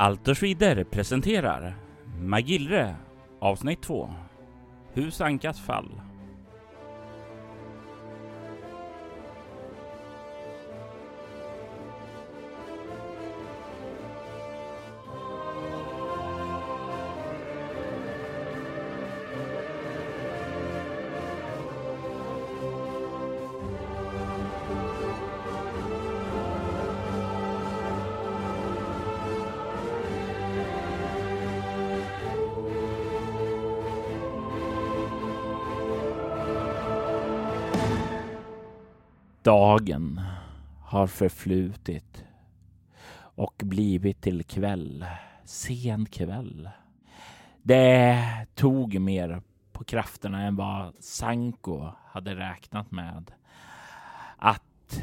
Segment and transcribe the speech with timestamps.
[0.00, 1.74] Altersvider presenterar
[2.20, 2.96] Magillre
[3.40, 4.08] avsnitt 2
[4.94, 6.07] Hus Ankas fall.
[39.48, 40.20] Dagen
[40.84, 42.24] har förflutit
[43.20, 45.06] och blivit till kväll.
[45.44, 46.70] Sen kväll.
[47.62, 49.42] Det tog mer
[49.72, 53.30] på krafterna än vad Sanko hade räknat med.
[54.36, 55.02] Att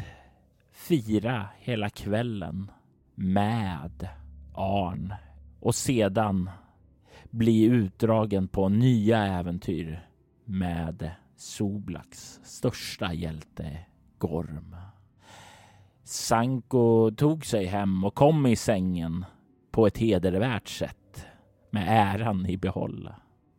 [0.71, 2.71] fira hela kvällen
[3.15, 4.09] med
[4.53, 5.13] Arn
[5.59, 6.49] och sedan
[7.29, 10.09] bli utdragen på nya äventyr
[10.43, 13.85] med Soblaks största hjälte
[14.17, 14.75] Gorm.
[16.03, 19.25] Sanko tog sig hem och kom i sängen
[19.71, 21.25] på ett hedervärt sätt
[21.69, 23.09] med äran i behåll.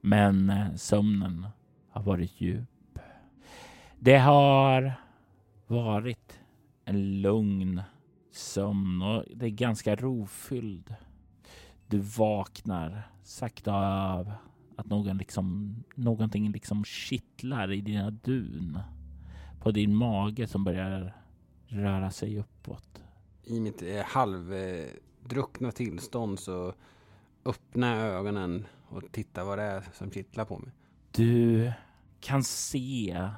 [0.01, 1.47] Men eh, sömnen
[1.91, 2.99] har varit djup.
[3.99, 4.93] Det har
[5.67, 6.41] varit
[6.85, 7.83] en lugn
[8.33, 10.95] sömn och det är ganska rofylld.
[11.87, 13.75] Du vaknar sakta
[14.13, 14.33] av
[14.77, 18.79] att någon liksom, någonting liksom kittlar i dina dun
[19.67, 21.13] på din mage som börjar
[21.67, 23.03] röra sig uppåt.
[23.45, 26.75] I mitt eh, halvdruckna tillstånd så
[27.45, 30.73] öppnar jag ögonen och tittar vad det är som kittlar på mig.
[31.11, 31.73] Du
[32.21, 33.29] kan se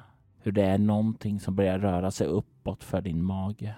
[0.41, 3.75] hur det är någonting som börjar röra sig uppåt för din mage.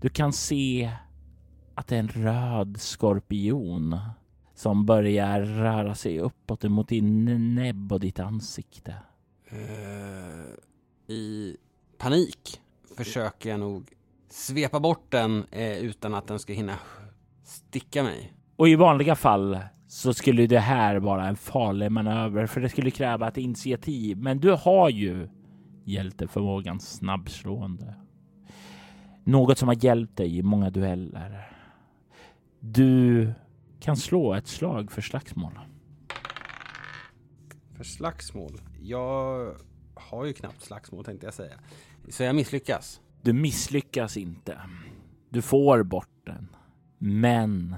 [0.00, 0.92] Du kan se
[1.74, 3.98] att det är en röd skorpion
[4.54, 8.94] som börjar röra sig uppåt mot din näbb och ditt ansikte.
[9.48, 10.56] Eh,
[11.08, 11.56] I
[11.98, 12.60] panik
[12.96, 13.92] försöker jag nog
[14.28, 16.78] svepa bort den eh, utan att den ska hinna
[17.44, 18.32] sticka mig.
[18.56, 19.58] Och i vanliga fall
[19.88, 24.18] så skulle det här vara en farlig manöver för det skulle kräva ett initiativ.
[24.18, 25.28] Men du har ju
[25.84, 27.94] hjälteförmågan snabbslående.
[29.24, 31.52] Något som har hjälpt dig i många dueller.
[32.60, 33.32] Du
[33.80, 35.58] kan slå ett slag för slagsmål.
[37.76, 38.60] För slagsmål?
[38.80, 39.54] Jag
[39.96, 41.54] har ju knappt slagsmål tänkte jag säga.
[42.08, 43.00] Så jag misslyckas.
[43.22, 44.60] Du misslyckas inte.
[45.28, 46.48] Du får bort den.
[46.98, 47.76] Men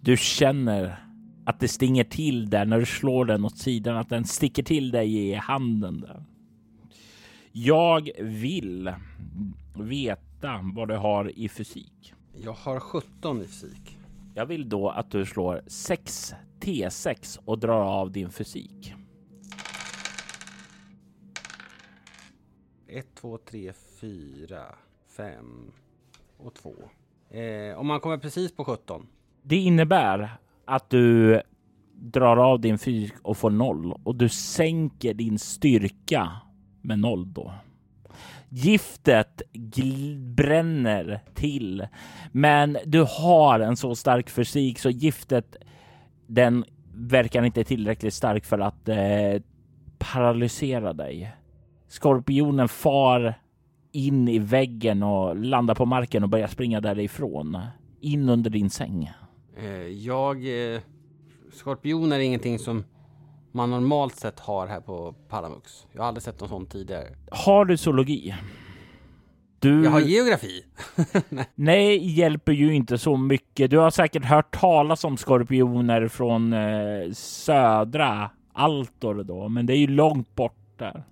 [0.00, 1.04] du känner
[1.44, 4.90] att det stinger till där när du slår den åt sidan, att den sticker till
[4.90, 6.00] dig i handen.
[6.00, 6.24] Där.
[7.52, 8.92] Jag vill
[9.74, 12.14] veta vad du har i fysik.
[12.36, 13.98] Jag har 17 i fysik.
[14.34, 18.94] Jag vill då att du slår 6 T6 och drar av din fysik.
[22.92, 24.62] 1, 2, 3, 4,
[25.16, 25.72] 5
[26.36, 26.74] och 2.
[27.30, 29.06] Eh, om man kommer precis på 17.
[29.42, 31.40] Det innebär att du
[31.94, 36.30] drar av din fysik och får noll och du sänker din styrka
[36.82, 37.52] med noll då.
[38.48, 39.42] Giftet
[40.16, 41.86] bränner till,
[42.32, 45.56] men du har en så stark fysik så giftet
[46.26, 46.64] den
[46.94, 49.42] verkar inte tillräckligt stark för att eh,
[49.98, 51.32] paralysera dig.
[51.90, 53.34] Skorpionen far
[53.92, 57.58] in i väggen och landar på marken och börjar springa därifrån.
[58.00, 59.12] In under din säng.
[59.56, 60.36] Eh, jag...
[60.74, 60.80] Eh,
[61.52, 62.84] skorpioner är ingenting som
[63.52, 65.86] man normalt sett har här på Palamux.
[65.92, 67.06] Jag har aldrig sett någon sån tidigare.
[67.30, 68.34] Har du zoologi?
[69.58, 69.84] Du...
[69.84, 70.64] Jag har geografi.
[71.54, 73.70] Nej, hjälper ju inte så mycket.
[73.70, 79.78] Du har säkert hört talas om skorpioner från eh, södra Altor då, men det är
[79.78, 81.04] ju långt bort där.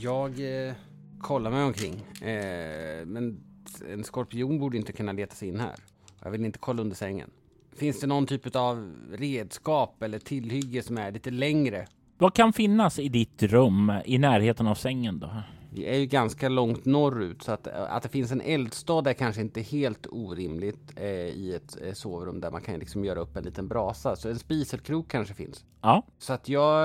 [0.00, 0.30] Jag
[0.66, 0.74] eh,
[1.20, 1.94] kollar mig omkring,
[2.28, 3.40] eh, men
[3.92, 5.74] en skorpion borde inte kunna leta sig in här.
[6.22, 7.30] Jag vill inte kolla under sängen.
[7.76, 11.86] Finns det någon typ av redskap eller tillhygge som är lite längre?
[12.18, 15.30] Vad kan finnas i ditt rum i närheten av sängen då?
[15.74, 19.40] Vi är ju ganska långt norrut så att, att det finns en eldstad är kanske
[19.42, 23.44] inte helt orimligt eh, i ett eh, sovrum där man kan liksom göra upp en
[23.44, 24.16] liten brasa.
[24.16, 25.64] Så en spiselkrok kanske finns.
[25.80, 26.06] Ja.
[26.18, 26.84] Så att jag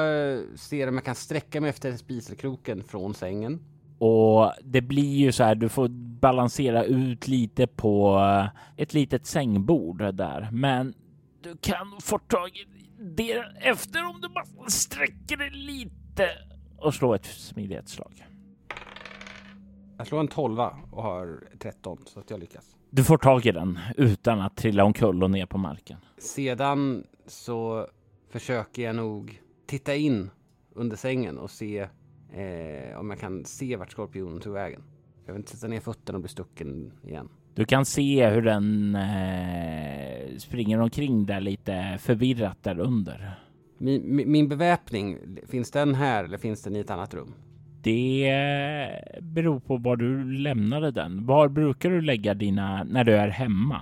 [0.55, 3.59] ser om jag kan sträcka mig efter spiselkroken från sängen.
[3.99, 5.87] Och det blir ju så här, du får
[6.19, 10.49] balansera ut lite på eh, ett litet sängbord där.
[10.51, 10.93] Men
[11.41, 12.65] du kan få tag i
[12.99, 16.29] det efter om du bara sträcker dig lite
[16.77, 18.23] och slå ett smidighetsslag.
[19.97, 20.59] Jag slår en 12
[20.91, 22.75] och har 13 så att jag lyckas.
[22.89, 25.97] Du får tag i den utan att trilla omkull och ner på marken.
[26.17, 27.87] Sedan så
[28.29, 30.29] försöker jag nog titta in
[30.73, 31.79] under sängen och se
[32.33, 34.83] eh, om jag kan se vart skorpionen tog vägen.
[35.25, 37.29] Jag vill inte sätta ner fötterna och bli stucken igen.
[37.53, 43.39] Du kan se hur den eh, springer omkring där lite förvirrat där under.
[43.77, 45.17] Min, min, min beväpning,
[45.47, 47.33] finns den här eller finns den i ett annat rum?
[47.87, 51.25] Det beror på var du lämnade den.
[51.25, 53.81] Var brukar du lägga dina när du är hemma?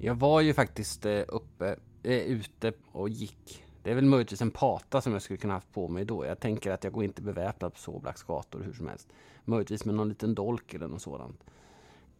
[0.00, 3.64] Jag var ju faktiskt eh, uppe, eh, ute och gick.
[3.82, 6.26] Det är väl möjligtvis en pata som jag skulle kunna haft på mig då.
[6.26, 9.08] Jag tänker att jag går inte beväpnad på Såblacks gator hur som helst.
[9.44, 11.44] Möjligtvis med någon liten dolk eller något sådant.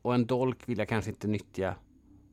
[0.03, 1.75] Och en dolk vill jag kanske inte nyttja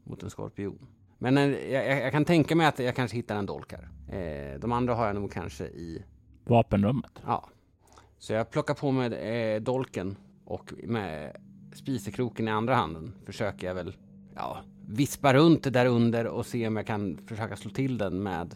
[0.03, 0.87] mot en skorpion.
[1.17, 3.89] Men eh, jag, jag, kan tänka mig att jag kanske hittar en dolk här.
[4.57, 6.03] De andra har jag nog kanske i...
[6.45, 7.11] Vapenrummet?
[7.25, 7.49] Ja.
[8.19, 11.37] Så jag plockar på mig eh, dolken och med
[11.73, 13.95] spisekroken i andra handen försöker jag väl
[14.35, 14.57] ja,
[14.87, 18.55] vispa runt där under och se om jag kan försöka slå till den med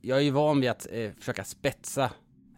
[0.00, 2.10] jag är ju van vid att eh, försöka spetsa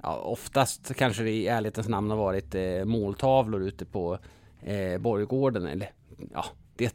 [0.03, 4.19] ja, oftast kanske det i ärlighetens namn har varit eh, måltavlor ute på
[4.62, 5.91] eh, Borggården eller
[6.33, 6.44] ja,
[6.76, 6.94] det,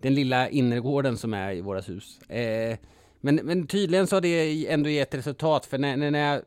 [0.00, 2.20] den lilla innergården som är i våra hus.
[2.22, 2.78] Eh,
[3.20, 6.42] men, men tydligen så har det ändå gett resultat för när, när jag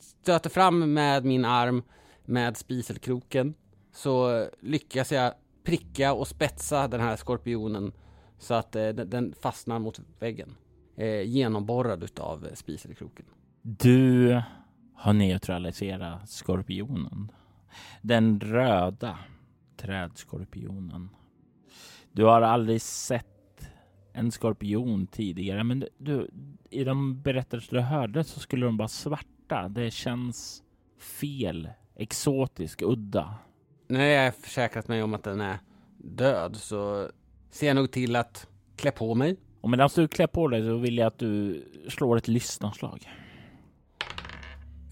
[0.00, 1.82] stöter fram med min arm
[2.24, 3.54] med spiselkroken
[3.94, 5.32] så lyckas jag
[5.64, 7.92] pricka och spetsa den här skorpionen
[8.38, 10.54] så att eh, den, fastnar mot väggen.
[10.96, 13.26] Eh, genomborrad utav spiselkroken.
[13.62, 14.42] Du
[14.94, 17.32] har neutraliserat skorpionen.
[18.02, 19.18] Den röda
[19.76, 21.08] trädskorpionen.
[22.12, 23.70] Du har aldrig sett
[24.12, 26.30] en skorpion tidigare, men du,
[26.70, 29.68] i de berättelser du hörde så skulle de vara svarta.
[29.68, 30.62] Det känns
[30.98, 33.34] fel, exotisk, udda.
[33.86, 35.58] När jag försäkrat mig om att den är
[35.98, 37.10] död så
[37.50, 39.36] ser jag nog till att klä på mig.
[39.60, 43.08] Och medan du klär på dig så vill jag att du slår ett lyssnarslag.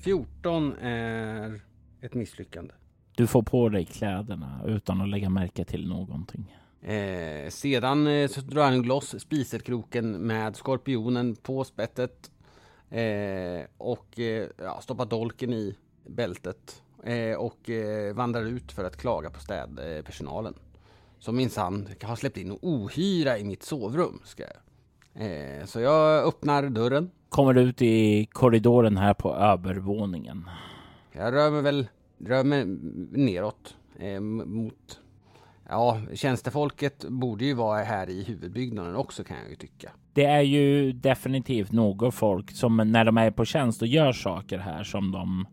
[0.05, 1.61] 14 är
[2.01, 2.75] ett misslyckande.
[3.17, 6.57] Du får på dig kläderna utan att lägga märke till någonting.
[6.83, 12.31] Eh, sedan eh, så drar han loss spiselkroken med skorpionen på spettet.
[12.91, 16.82] Eh, och eh, ja, stoppar dolken i bältet.
[17.03, 20.55] Eh, och eh, vandrar ut för att klaga på städpersonalen.
[21.19, 24.21] Som minsann har släppt in ohyra i mitt sovrum.
[24.25, 25.69] Ska jag.
[25.69, 30.51] så jag öppnar dörren kommer ut i korridoren här på övervåningen.
[31.13, 31.87] Jag rör mig väl
[32.19, 32.65] rör mig
[33.11, 35.01] neråt eh, mot
[35.69, 39.93] Ja, tjänstefolket borde ju vara här i huvudbyggnaden också kan jag ju tycka.
[40.13, 44.59] Det är ju definitivt något folk som när de är på tjänst och gör saker
[44.59, 45.47] här som de eh,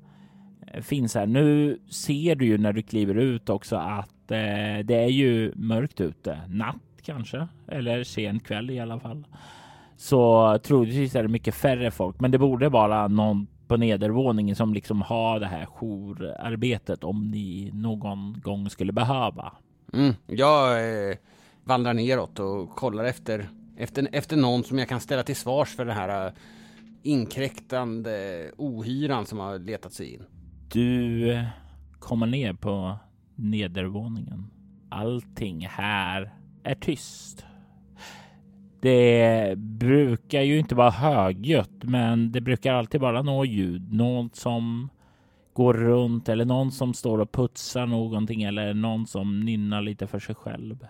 [0.82, 1.28] finns här.
[1.28, 6.02] Nu ser du ju när du kliver ut också att eh, det är ju mörkt
[6.02, 6.42] ute.
[6.48, 9.26] Natt kanske, eller sen kväll i alla fall
[10.00, 12.20] så troligtvis är det mycket färre folk.
[12.20, 17.72] Men det borde vara någon på nedervåningen som liksom har det här jourarbetet om ni
[17.74, 19.54] någon gång skulle behöva.
[19.94, 20.72] Mm, jag
[21.10, 21.16] eh,
[21.64, 25.86] vandrar neråt och kollar efter, efter, efter någon som jag kan ställa till svars för
[25.86, 26.34] den här eh,
[27.04, 30.24] inkräktande ohyran som har letat sig in.
[30.72, 31.46] Du
[32.00, 32.98] kommer ner på
[33.36, 34.52] nedervåningen.
[34.90, 36.34] Allting här
[36.64, 37.46] är tyst.
[38.82, 43.94] Det brukar ju inte vara högljutt, men det brukar alltid vara något ljud.
[43.94, 44.90] Någon som
[45.54, 50.20] går runt eller någon som står och putsar någonting eller någon som nynnar lite för
[50.20, 50.88] sig själv.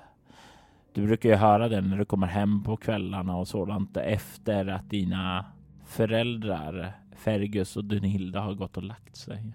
[0.93, 4.89] Du brukar ju höra det när du kommer hem på kvällarna och sådant efter att
[4.89, 5.45] dina
[5.85, 9.53] föräldrar Fergus och Dunhilda har gått och lagt sig.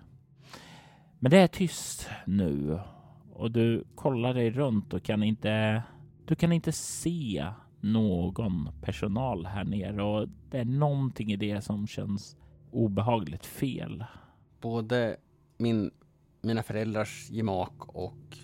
[1.25, 2.81] Men det är tyst nu
[3.33, 5.83] och du kollar dig runt och kan inte.
[6.25, 7.47] Du kan inte se
[7.81, 12.37] någon personal här nere och det är någonting i det som känns
[12.71, 14.04] obehagligt fel.
[14.61, 15.16] Både
[15.59, 15.90] min,
[16.43, 18.38] mina föräldrars gemak och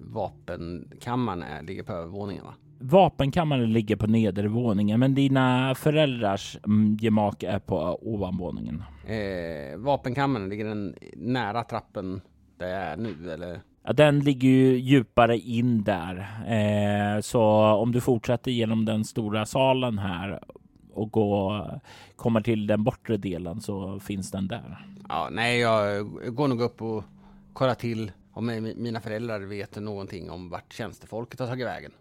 [0.00, 2.54] vapenkammaren är, ligger på övervåningen va?
[2.82, 8.82] Vapenkammaren ligger på nedervåningen, men dina föräldrars mm, gemak är på ovanvåningen.
[9.06, 12.20] Eh, vapenkammaren, ligger den nära trappen
[12.58, 13.60] där jag är nu eller?
[13.82, 16.16] Ja, den ligger ju djupare in där.
[16.46, 20.40] Eh, så om du fortsätter genom den stora salen här
[20.92, 21.80] och går,
[22.16, 24.86] kommer till den bortre delen så finns den där.
[25.08, 27.04] Ja, nej, jag går nog upp och
[27.52, 31.92] kollar till om mina föräldrar vet någonting om vart tjänstefolket har tagit vägen.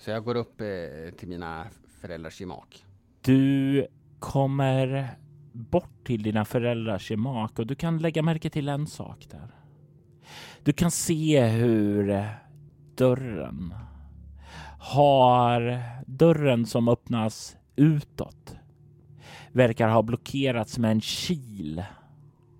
[0.00, 1.66] Så jag går upp eh, till mina
[2.00, 2.84] föräldrars gemak.
[3.20, 3.86] Du
[4.18, 5.08] kommer
[5.52, 9.54] bort till dina föräldrars gemak och du kan lägga märke till en sak där.
[10.62, 12.24] Du kan se hur
[12.94, 13.74] dörren
[14.80, 18.56] har dörren som öppnas utåt
[19.52, 21.84] verkar ha blockerats med en kil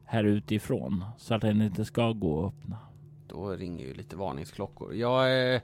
[0.05, 2.79] här utifrån så att den inte ska gå att öppna.
[3.29, 4.95] Då ringer ju lite varningsklockor.
[4.95, 5.61] Jag eh,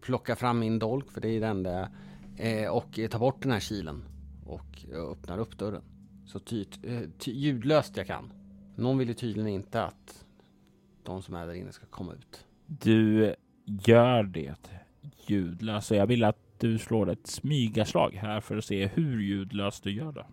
[0.00, 1.88] plockar fram min dolk för det är den där
[2.36, 4.04] eh, och tar bort den här kilen
[4.46, 5.82] och öppnar upp dörren
[6.26, 8.32] så ty, eh, ty, ljudlöst jag kan.
[8.76, 10.24] Någon vill ju tydligen inte att
[11.02, 12.46] de som är där inne ska komma ut.
[12.66, 14.70] Du gör det
[15.26, 15.90] ljudlöst.
[15.90, 20.12] Jag vill att du slår ett smygaslag här för att se hur ljudlöst du gör
[20.12, 20.26] det.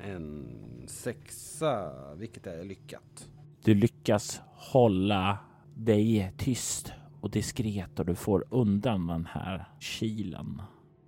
[0.00, 0.48] En
[0.86, 3.28] sexa, vilket är lyckat.
[3.64, 5.38] Du lyckas hålla
[5.74, 6.92] dig tyst
[7.26, 10.62] och diskret och du får undan den här kilen.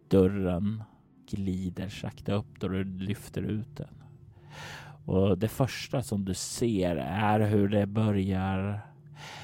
[0.09, 0.83] Dörren
[1.31, 4.03] glider sakta upp då du lyfter ut den.
[5.07, 8.81] Och det första som du ser är hur det börjar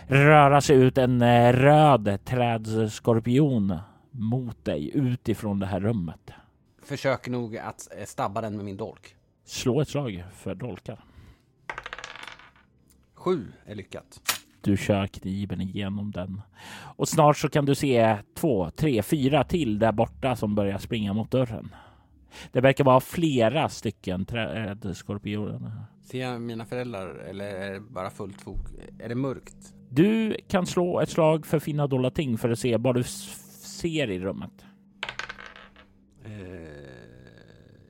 [0.06, 3.78] röra sig ut en eh, röd trädskorpion
[4.10, 6.30] mot dig utifrån det här rummet.
[6.82, 9.16] Försöker nog att eh, stabba den med min dolk.
[9.44, 11.04] Slå ett slag för dolkar.
[13.14, 14.33] Sju är lyckat.
[14.64, 16.40] Du kör kniven igenom den
[16.96, 21.12] och snart så kan du se två, tre, fyra till där borta som börjar springa
[21.12, 21.74] mot dörren.
[22.52, 25.72] Det verkar vara flera stycken trädskorpioner.
[26.02, 28.66] Ser jag mina föräldrar eller är det bara fullt fok?
[28.98, 29.74] Är det mörkt?
[29.90, 34.10] Du kan slå ett slag för finna dolda ting för att se vad du ser
[34.10, 34.64] i rummet.
[36.24, 36.30] Eh,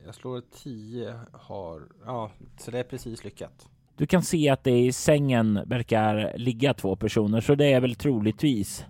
[0.05, 3.69] jag slår 10 har, ja, så det är precis lyckat.
[3.97, 7.95] Du kan se att det i sängen verkar ligga två personer, så det är väl
[7.95, 8.85] troligtvis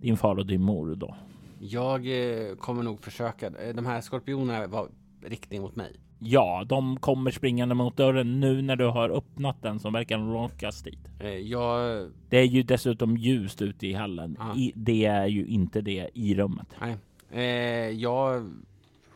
[0.00, 1.16] din far och din mor då.
[1.58, 3.46] Jag eh, kommer nog försöka.
[3.46, 4.88] Eh, de här skorpionerna var
[5.22, 5.96] riktning mot mig.
[6.18, 10.82] Ja, de kommer springande mot dörren nu när du har öppnat den som verkar lockas
[10.82, 11.08] dit.
[11.20, 12.10] Eh, jag...
[12.28, 14.36] Det är ju dessutom ljust ute i hallen.
[14.56, 16.66] I, det är ju inte det i rummet.
[16.80, 16.96] Nej,
[17.30, 18.50] eh, jag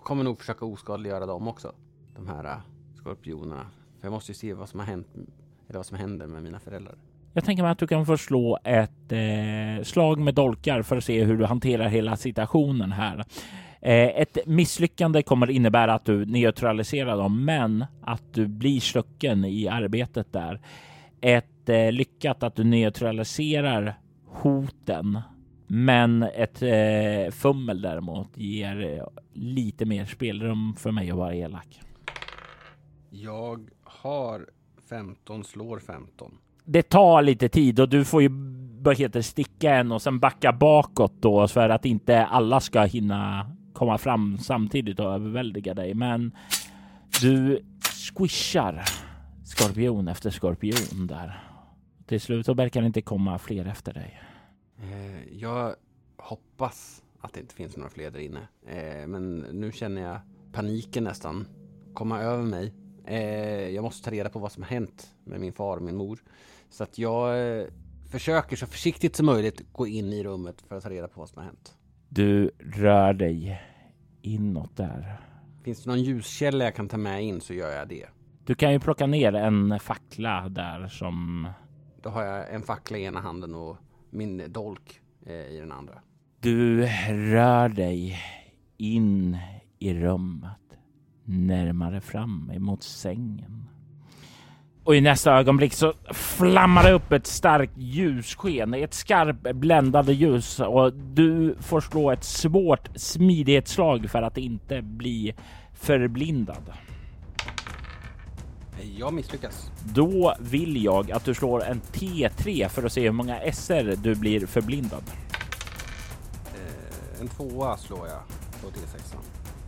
[0.03, 1.73] kommer nog försöka oskadliggöra dem också.
[2.17, 2.61] De här uh,
[2.95, 3.67] skorpionerna.
[4.07, 5.07] För jag måste ju se vad som har hänt
[5.69, 6.95] eller vad som händer med mina föräldrar.
[7.33, 11.05] Jag tänker mig att du kan få slå ett eh, slag med dolkar för att
[11.05, 13.25] se hur du hanterar hela situationen här.
[13.81, 19.69] Eh, ett misslyckande kommer innebära att du neutraliserar dem, men att du blir stucken i
[19.69, 20.61] arbetet där.
[21.21, 25.21] Ett eh, lyckat att du neutraliserar hoten,
[25.67, 31.81] men ett eh, fummel däremot ger eh, lite mer spelrum för mig att vara elak.
[33.11, 33.71] Jag
[34.03, 34.47] har
[34.89, 38.31] 15, slår 15 det tar lite tid och du får ju
[38.97, 43.99] heter, sticka en och sen backa bakåt då för att inte alla ska hinna komma
[43.99, 45.95] fram samtidigt och överväldiga dig.
[45.95, 46.33] Men
[47.21, 47.65] du
[48.15, 48.85] squishar
[49.45, 51.43] skorpion efter skorpion där.
[52.07, 54.21] Till slut så verkar det inte komma fler efter dig.
[54.79, 55.75] Eh, jag
[56.17, 58.49] hoppas att det inte finns några fler där inne.
[58.67, 60.19] Eh, men nu känner jag
[60.53, 61.47] paniken nästan
[61.95, 62.75] komma över mig.
[63.07, 65.97] Eh, jag måste ta reda på vad som har hänt med min far och min
[65.97, 66.19] mor.
[66.71, 67.67] Så att jag eh,
[68.11, 71.29] försöker så försiktigt som möjligt gå in i rummet för att ta reda på vad
[71.29, 71.77] som har hänt.
[72.09, 73.63] Du rör dig
[74.23, 75.21] inåt där.
[75.65, 78.07] Finns det någon ljuskälla jag kan ta med in så gör jag det.
[78.45, 81.49] Du kan ju plocka ner en fackla där som...
[82.03, 83.77] Då har jag en fackla i ena handen och
[84.11, 86.01] min dolk eh, i den andra.
[86.41, 88.19] Du rör dig
[88.77, 89.39] in
[89.79, 90.66] i rummet,
[91.27, 93.67] närmare fram emot sängen.
[94.85, 100.61] Och i nästa ögonblick så flammar det upp ett starkt ljussken, ett skarpt bländande ljus
[100.61, 105.35] och du får slå ett svårt smidighetsslag för att inte bli
[105.73, 106.73] förblindad.
[108.99, 109.71] Jag misslyckas.
[109.85, 114.15] Då vill jag att du slår en T3 för att se hur många SR du
[114.15, 115.03] blir förblindad.
[116.47, 118.21] Eh, en tvåa slår jag
[118.63, 119.17] på T6.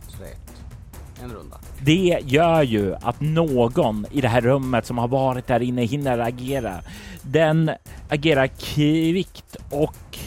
[0.07, 0.58] Så det är ett.
[1.23, 1.57] En runda.
[1.81, 6.19] Det gör ju att någon i det här rummet som har varit där inne hinner
[6.19, 6.81] agera.
[7.21, 7.71] Den
[8.09, 10.17] agerar kvickt och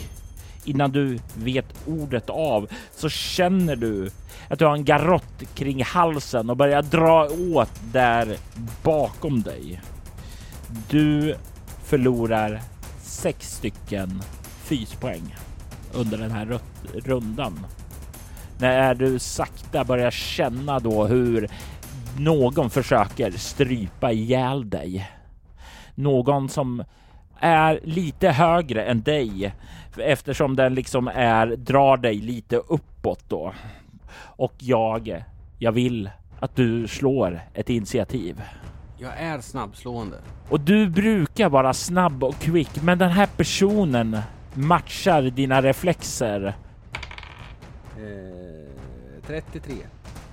[0.65, 4.09] innan du vet ordet av så känner du
[4.49, 8.37] att du har en garott kring halsen och börjar dra åt där
[8.83, 9.81] bakom dig.
[10.89, 11.35] Du
[11.83, 12.61] förlorar
[13.01, 14.21] sex stycken
[14.63, 15.35] fyspoäng
[15.93, 16.59] under den här
[16.93, 17.59] rundan.
[18.57, 21.47] När du sakta börjar känna då hur
[22.17, 25.11] någon försöker strypa ihjäl dig.
[25.95, 26.83] Någon som
[27.39, 29.53] är lite högre än dig
[29.97, 33.53] eftersom den liksom är drar dig lite uppåt då.
[34.17, 35.23] Och jag,
[35.59, 38.41] jag vill att du slår ett initiativ.
[38.97, 40.17] Jag är snabbslående.
[40.49, 44.17] Och du brukar vara snabb och kvick, men den här personen
[44.53, 46.53] matchar dina reflexer.
[47.97, 49.73] Eh, 33.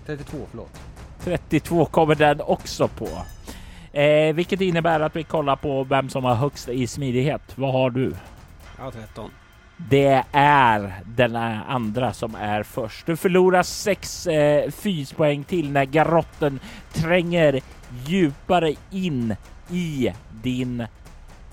[0.07, 0.81] 32, förlåt.
[1.21, 3.09] 32 kommer den också på.
[3.99, 7.43] Eh, vilket innebär att vi kollar på vem som har högst i smidighet.
[7.55, 8.14] Vad har du?
[8.76, 9.31] Jag har 13.
[9.88, 13.07] Det är den andra som är först.
[13.07, 16.61] Du förlorar sex eh, fyspoäng till när garotten
[16.93, 17.61] tränger
[18.07, 19.37] djupare in
[19.71, 20.12] i
[20.43, 20.87] din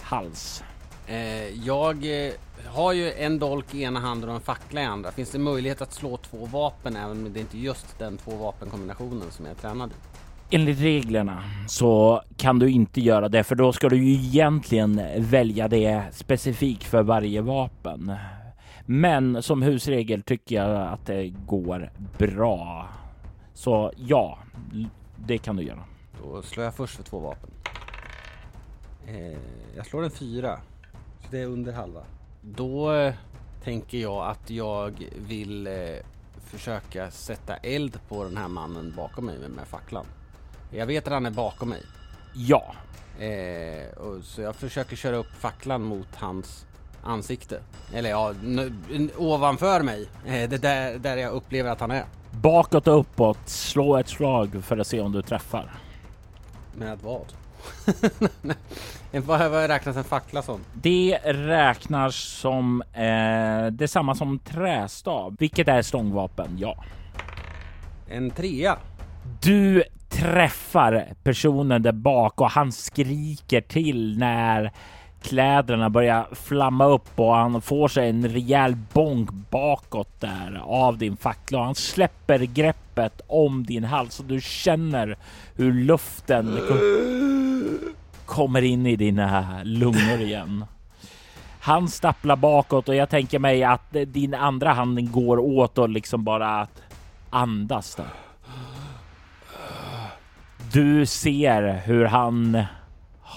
[0.01, 0.63] hals.
[1.07, 2.33] Eh, jag eh,
[2.67, 5.11] har ju en dolk i ena handen och en fackla i andra.
[5.11, 8.31] Finns det möjlighet att slå två vapen även om det inte är just den två
[8.31, 10.55] vapenkombinationen som jag är tränad i?
[10.55, 15.67] Enligt reglerna så kan du inte göra det för då ska du ju egentligen välja
[15.67, 18.13] det specifikt för varje vapen.
[18.85, 22.89] Men som husregel tycker jag att det går bra.
[23.53, 24.39] Så ja,
[25.17, 25.83] det kan du göra.
[26.23, 27.49] Då slår jag först för två vapen.
[29.07, 29.37] Eh,
[29.75, 30.59] jag slår en fyra.
[31.21, 32.01] Så det är under halva.
[32.55, 33.13] Då eh,
[33.63, 35.73] tänker jag att jag vill eh,
[36.45, 40.05] försöka sätta eld på den här mannen bakom mig med, med facklan.
[40.71, 41.81] Jag vet att han är bakom mig.
[42.35, 42.73] Ja.
[43.19, 46.65] Eh, och, så jag försöker köra upp facklan mot hans
[47.03, 47.61] ansikte.
[47.93, 48.33] Eller ja,
[49.17, 50.09] ovanför mig.
[50.25, 52.05] Eh, det där, där jag upplever att han är.
[52.31, 55.71] Bakåt och uppåt, slå ett slag för att se om du träffar.
[56.75, 57.33] Med vad?
[59.51, 60.59] vad räknas en fackla som?
[60.73, 66.83] Det räknas som eh, detsamma som trästav, vilket är stångvapen, ja.
[68.09, 68.77] En trea.
[69.41, 74.71] Du träffar personen där bak och han skriker till när
[75.27, 81.17] kläderna börjar flamma upp och han får sig en rejäl bonk bakåt där av din
[81.17, 81.63] fackla.
[81.63, 85.17] Han släpper greppet om din hals och du känner
[85.55, 86.59] hur luften
[88.25, 90.65] kommer in i dina lungor igen.
[91.59, 96.23] Han stapplar bakåt och jag tänker mig att din andra hand går åt och liksom
[96.23, 96.81] bara att
[97.29, 98.05] andas där.
[100.71, 102.63] Du ser hur han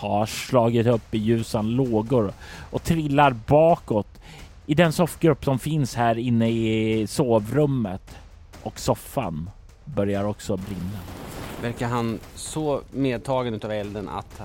[0.00, 2.32] har slagit upp i ljusan lågor
[2.70, 4.20] och trillar bakåt
[4.66, 8.16] i den soffgrupp som finns här inne i sovrummet
[8.62, 9.50] och soffan
[9.84, 10.98] börjar också brinna.
[11.62, 14.40] Verkar han så medtagen av elden att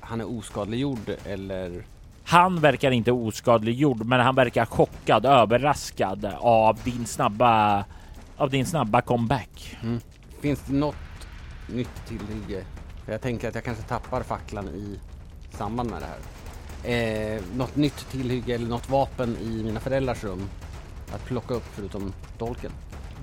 [0.00, 1.84] han är oskadliggjord eller?
[2.24, 7.84] Han verkar inte oskadliggjord, men han verkar chockad, överraskad av din snabba
[8.36, 9.76] av din snabba comeback.
[9.82, 10.00] Mm.
[10.40, 10.96] Finns det något
[11.68, 12.64] nytt tillhygge.
[13.04, 14.98] För jag tänker att jag kanske tappar facklan i
[15.56, 16.18] samband med det här.
[16.84, 20.48] Eh, något nytt tillhygge eller något vapen i mina föräldrars rum
[21.14, 22.70] att plocka upp förutom dolken.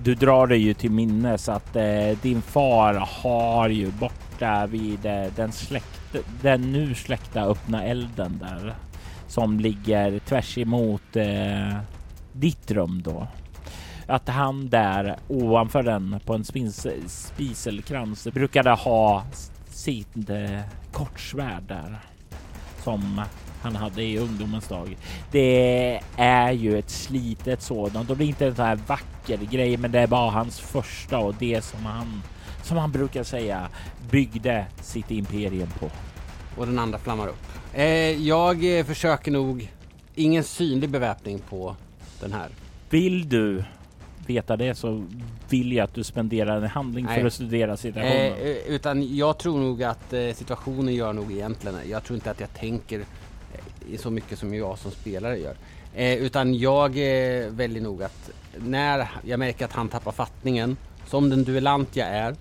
[0.02, 5.24] Du drar dig ju till minnes att eh, din far har ju borta vid eh,
[5.36, 8.74] den släkt, den nu släckta öppna elden där
[9.28, 11.76] som ligger tvärs emot eh,
[12.32, 13.26] ditt rum då
[14.06, 16.44] att han där ovanför den på en
[17.08, 19.24] spiselkrans brukade ha
[19.72, 20.16] sitt
[20.92, 21.98] kortsvärd där
[22.84, 23.20] som
[23.62, 24.96] han hade i ungdomens dag.
[25.30, 29.76] Det är ju ett slitet sådant och det är inte en sån här vacker grej,
[29.76, 32.22] men det är bara hans första och det som han
[32.62, 33.68] som han brukar säga
[34.10, 35.90] byggde sitt imperium på.
[36.56, 37.46] Och den andra flammar upp.
[37.74, 37.84] Eh,
[38.26, 39.72] jag eh, försöker nog
[40.14, 41.76] ingen synlig beväpning på
[42.20, 42.48] den här.
[42.90, 43.64] Vill du
[44.26, 45.04] veta det så
[45.48, 47.20] vill jag att du spenderar en handling Nej.
[47.20, 48.16] för att studera situationen.
[48.16, 52.30] Eh, eh, utan jag tror nog att eh, situationen gör nog egentligen, jag tror inte
[52.30, 55.56] att jag tänker eh, så mycket som jag som spelare gör.
[55.94, 61.30] Eh, utan jag eh, väljer nog att när jag märker att han tappar fattningen, som
[61.30, 62.36] den duellant jag är,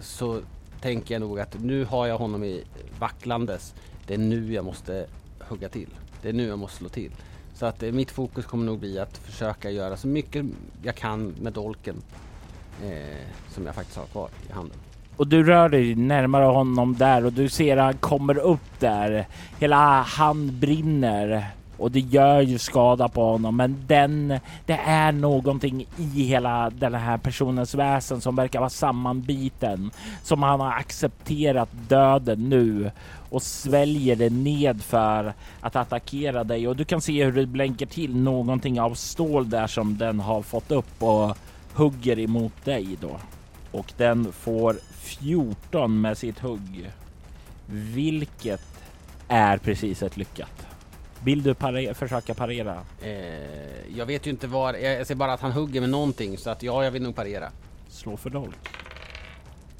[0.00, 0.40] så
[0.80, 2.64] tänker jag nog att nu har jag honom i
[2.98, 3.74] vacklandes.
[4.06, 5.06] Det är nu jag måste
[5.38, 5.88] hugga till.
[6.22, 7.10] Det är nu jag måste slå till.
[7.54, 10.46] Så att eh, mitt fokus kommer nog bli att försöka göra så mycket
[10.82, 11.96] jag kan med dolken
[12.82, 14.76] eh, som jag faktiskt har kvar i handen.
[15.16, 19.26] Och du rör dig närmare honom där och du ser att han kommer upp där.
[19.58, 23.56] Hela han brinner och det gör ju skada på honom.
[23.56, 29.90] Men den, det är någonting i hela den här personens väsen som verkar vara sammanbiten.
[30.22, 32.90] Som han har accepterat döden nu
[33.30, 36.68] och sväljer det ned för att attackera dig.
[36.68, 40.42] Och du kan se hur det blänker till någonting av stål där som den har
[40.42, 41.36] fått upp och
[41.74, 43.16] hugger emot dig då.
[43.70, 46.90] Och den får 14 med sitt hugg.
[47.66, 48.62] Vilket
[49.28, 50.73] är precis ett lyckat.
[51.24, 52.80] Vill du parera, försöka parera?
[53.02, 56.50] Eh, jag vet ju inte var, jag ser bara att han hugger med någonting så
[56.50, 57.48] att ja, jag vill nog parera.
[57.88, 58.68] Slå för dolk.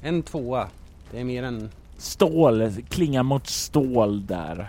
[0.01, 0.67] En tvåa.
[1.11, 1.69] Det är mer än...
[1.97, 4.67] Stål klingar mot stål där.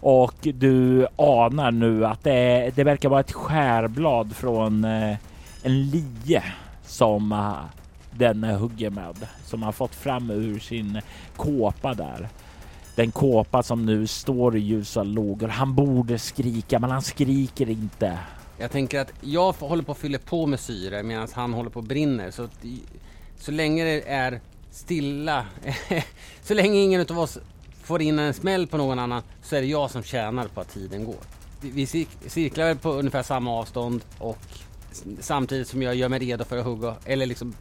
[0.00, 5.16] Och du anar nu att det, det verkar vara ett skärblad från eh,
[5.62, 6.42] en lie
[6.86, 7.64] som uh,
[8.10, 9.16] den hugger med.
[9.44, 11.00] Som har fått fram ur sin
[11.36, 12.28] kåpa där.
[12.96, 15.48] Den kåpa som nu står i ljusa lågor.
[15.48, 18.18] Han borde skrika men han skriker inte.
[18.58, 21.78] Jag tänker att jag håller på att fylla på med syre medan han håller på
[21.78, 22.30] att brinner.
[22.30, 22.64] Så, att,
[23.38, 25.46] så länge det är stilla,
[26.42, 27.38] så länge ingen av oss
[27.82, 30.68] får in en smäll på någon annan så är det jag som tjänar på att
[30.68, 31.20] tiden går.
[31.60, 31.86] Vi
[32.26, 34.38] cirklar på ungefär samma avstånd och
[35.20, 37.54] samtidigt som jag gör mig redo för att hugga eller liksom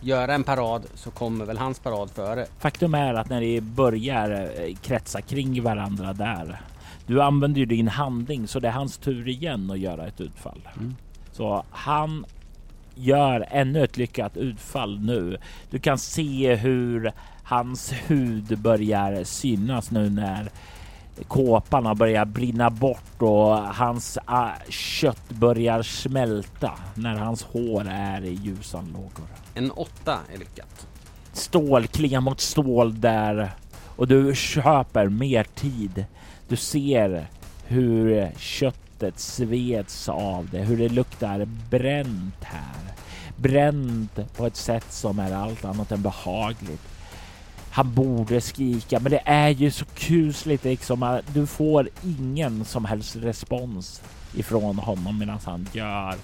[0.00, 2.46] göra en parad så kommer väl hans parad före.
[2.58, 6.60] Faktum är att när ni börjar eh, kretsa kring varandra där.
[7.06, 10.68] Du använder ju din handling så det är hans tur igen att göra ett utfall.
[10.76, 10.94] Mm.
[11.32, 12.24] Så han
[12.94, 15.36] gör ännu ett lyckat utfall nu.
[15.70, 20.50] Du kan se hur hans hud börjar synas nu när
[21.28, 28.24] kåpan har börjat brinna bort och hans uh, kött börjar smälta när hans hår är
[28.24, 29.26] i ljusanlågor.
[29.54, 30.86] En åtta är lyckat.
[31.32, 33.50] Stål klingar mot stål där
[33.96, 36.04] och du köper mer tid.
[36.48, 37.26] Du ser
[37.64, 42.94] hur köttet sveds av det, hur det luktar bränt här.
[43.36, 46.82] Bränt på ett sätt som är allt annat än behagligt.
[47.70, 51.20] Han borde skrika, men det är ju så kusligt liksom.
[51.34, 54.02] Du får ingen som helst respons
[54.34, 56.14] ifrån honom medan han gör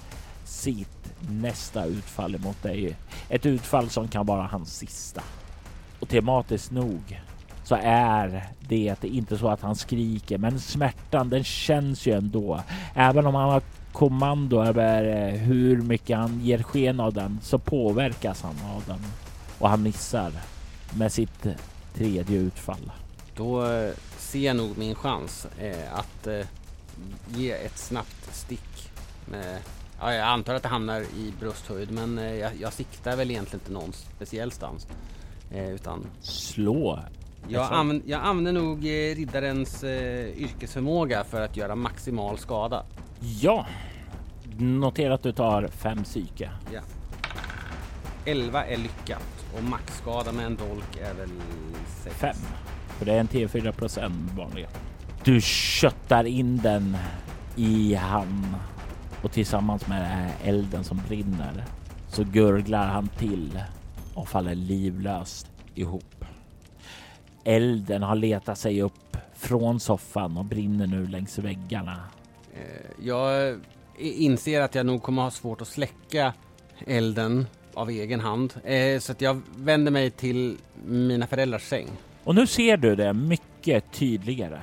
[0.45, 0.96] sitt
[1.29, 2.95] nästa utfall emot dig.
[3.29, 5.21] Ett utfall som kan vara hans sista.
[5.99, 7.21] Och tematiskt nog
[7.63, 12.61] så är det inte så att han skriker, men smärtan den känns ju ändå.
[12.95, 17.59] Även om han har kommando över eh, hur mycket han ger sken av den så
[17.59, 18.99] påverkas han av den
[19.59, 20.31] och han missar
[20.97, 21.47] med sitt
[21.93, 22.91] tredje utfall.
[23.35, 26.45] Då eh, ser jag nog min chans eh, att eh,
[27.35, 28.91] ge ett snabbt stick.
[29.25, 29.57] Med,
[29.99, 33.61] ja, jag antar att det hamnar i brösthöjd men eh, jag, jag siktar väl egentligen
[33.61, 34.87] inte någon speciell stans.
[35.51, 36.99] Eh, utan Slå!
[37.47, 42.83] Jag, anv jag använder nog eh, riddarens yrkesförmåga för att göra maximal skada.
[43.41, 43.65] Ja!
[44.57, 46.51] Notera att du tar fem psyke.
[46.73, 46.81] Ja.
[48.25, 49.45] 11 är lyckat.
[49.57, 51.29] Och maxskada med en dolk är väl
[52.03, 52.15] 6?
[52.15, 52.35] 5.
[52.87, 54.69] För det är en T4 procent vanligen.
[55.23, 56.97] Du köttar in den
[57.55, 58.55] i han
[59.21, 61.63] och tillsammans med elden som brinner
[62.09, 63.61] så gurglar han till
[64.13, 66.25] och faller livlöst ihop.
[67.43, 72.03] Elden har letat sig upp från soffan och brinner nu längs väggarna.
[72.53, 73.59] Eh, jag
[73.97, 76.33] inser att jag nog kommer ha svårt att släcka
[76.87, 78.53] elden av egen hand.
[78.63, 81.87] Eh, så att jag vänder mig till mina föräldrars säng.
[82.23, 84.61] Och nu ser du det mycket tydligare.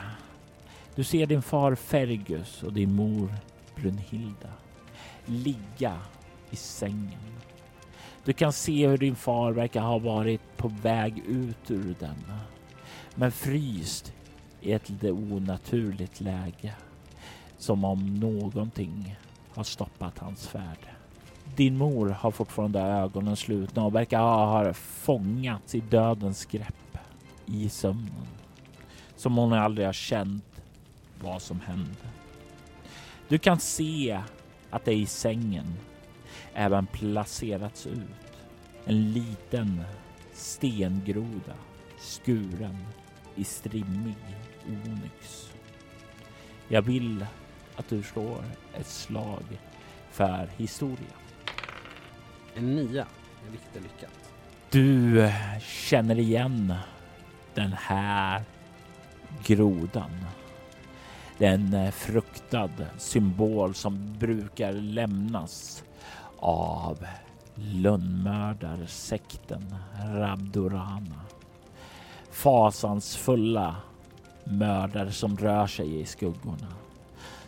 [0.95, 3.29] Du ser din far Fergus och din mor
[3.85, 4.49] Brunhilda
[5.25, 5.99] ligga
[6.51, 7.21] i sängen.
[8.25, 12.17] Du kan se hur din far verkar ha varit på väg ut ur den.
[13.15, 14.13] Men fryst
[14.61, 16.75] i ett lite onaturligt läge.
[17.59, 19.17] Som om någonting
[19.55, 20.79] har stoppat hans färd.
[21.57, 26.99] Din mor har fortfarande ögonen slutna och verkar ha fångats i dödens grepp
[27.47, 28.29] i sömnen.
[29.17, 30.63] Som hon aldrig har känt
[31.21, 32.24] vad som hände.
[33.29, 34.21] Du kan se
[34.71, 35.75] att det i sängen
[36.55, 38.01] även placerats ut
[38.85, 39.85] en liten
[40.33, 41.55] stengroda
[41.99, 42.79] skuren
[43.35, 44.17] i strimmig
[44.67, 45.53] onyx.
[46.69, 47.27] Jag vill
[47.77, 49.43] att du slår ett slag
[50.11, 51.15] för historia.
[52.55, 53.07] En nia
[53.47, 54.33] är riktigt lyckat.
[54.71, 56.75] Du känner igen
[57.55, 58.43] den här
[59.45, 60.11] grodan.
[61.39, 65.85] Det är en eh, fruktad symbol som brukar lämnas
[66.39, 67.07] av
[67.55, 71.21] lönnmördarsekten Rabdurana.
[72.31, 73.77] Fasansfulla
[74.45, 76.69] mördare som rör sig i skuggorna.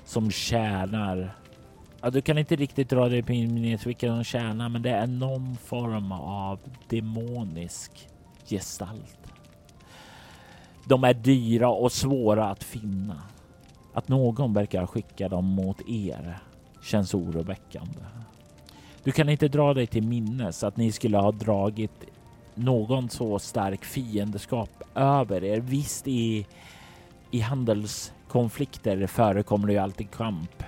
[0.04, 1.34] Som tjänar
[2.00, 5.06] Ja, du kan inte riktigt dra dig på minnet vilka de tjänar, men det är
[5.06, 8.08] någon form av demonisk
[8.46, 9.32] gestalt.
[10.84, 13.22] De är dyra och svåra att finna.
[13.96, 16.38] Att någon verkar skicka dem mot er
[16.82, 18.00] känns oroväckande.
[19.04, 22.04] Du kan inte dra dig till minnes att ni skulle ha dragit
[22.54, 25.60] någon så stark fiendeskap över er.
[25.60, 26.46] Visst, i,
[27.30, 30.62] i handelskonflikter förekommer det ju alltid kamp.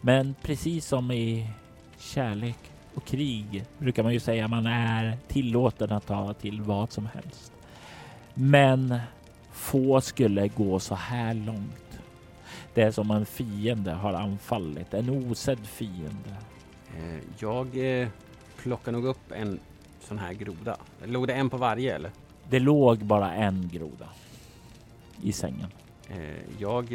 [0.00, 1.46] Men precis som i
[1.98, 2.58] kärlek
[2.94, 7.52] och krig brukar man ju säga man är tillåten att ta till vad som helst.
[8.34, 8.98] Men
[9.52, 11.89] få skulle gå så här långt.
[12.80, 16.36] Det är som en fiende har anfallit, en osedd fiende.
[16.98, 18.08] Eh, jag eh,
[18.56, 19.60] plockar nog upp en
[20.00, 20.76] sån här groda.
[21.04, 22.10] Låg det en på varje eller?
[22.48, 24.08] Det låg bara en groda
[25.22, 25.66] i sängen.
[26.08, 26.88] Eh, jag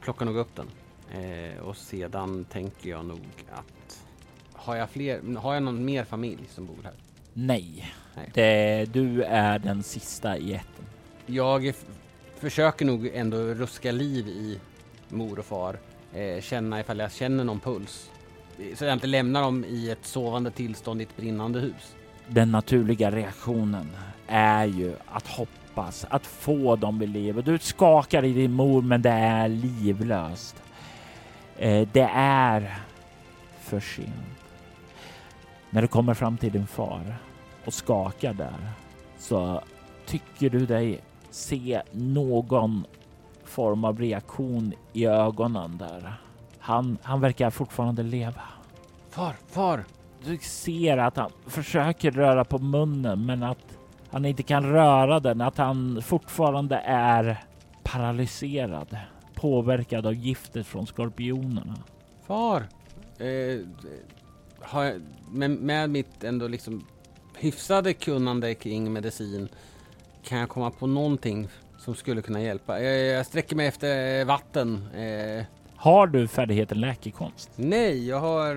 [0.00, 0.68] plockar nog upp den.
[1.62, 4.04] Och sedan tänker jag nog att
[4.52, 6.94] har jag fler, har jag någon mer familj som bor här?
[7.32, 8.30] Nej, Nej.
[8.34, 10.84] Det, du är den sista i ätten.
[11.26, 11.74] Jag
[12.38, 14.60] försöker nog ändå ruska liv i
[15.14, 15.78] mor och far.
[16.14, 18.10] Eh, känna ifall jag känner någon puls.
[18.58, 21.94] Eh, så jag inte lämnar dem i ett sovande tillstånd i ett brinnande hus.
[22.28, 23.90] Den naturliga reaktionen
[24.26, 27.38] är ju att hoppas att få dem vid liv.
[27.38, 30.62] Och du skakar i din mor, men det är livlöst.
[31.56, 32.78] Eh, det är
[33.60, 34.10] för sent.
[35.70, 37.16] När du kommer fram till din far
[37.64, 38.68] och skakar där
[39.18, 39.62] så
[40.06, 41.00] tycker du dig
[41.30, 42.84] se någon
[43.54, 46.14] form av reaktion i ögonen där.
[46.58, 48.42] Han, han verkar fortfarande leva.
[49.10, 49.84] Far, far!
[50.24, 53.78] Du ser att han försöker röra på munnen men att
[54.10, 55.40] han inte kan röra den.
[55.40, 57.44] Att han fortfarande är
[57.82, 58.96] paralyserad.
[59.34, 61.74] Påverkad av giftet från skorpionerna.
[62.26, 62.66] Far!
[63.18, 63.60] Eh,
[64.60, 66.84] har jag, med, med mitt ändå liksom
[67.38, 69.48] hyfsade kunnande kring medicin
[70.24, 71.48] kan jag komma på någonting
[71.84, 72.80] som skulle kunna hjälpa.
[72.82, 74.88] Jag, jag sträcker mig efter eh, vatten.
[74.96, 75.44] Eh,
[75.76, 77.50] Har du färdigheten läkekonst?
[77.56, 78.54] nej, jag har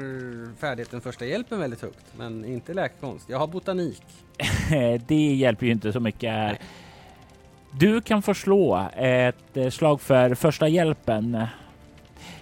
[0.56, 3.30] färdigheten första hjälpen väldigt högt, men inte läkekonst.
[3.30, 4.04] Jag har botanik.
[5.08, 6.58] Det hjälper ju inte så mycket här.
[7.72, 11.46] Du kan få slå ett eh, slag för första hjälpen.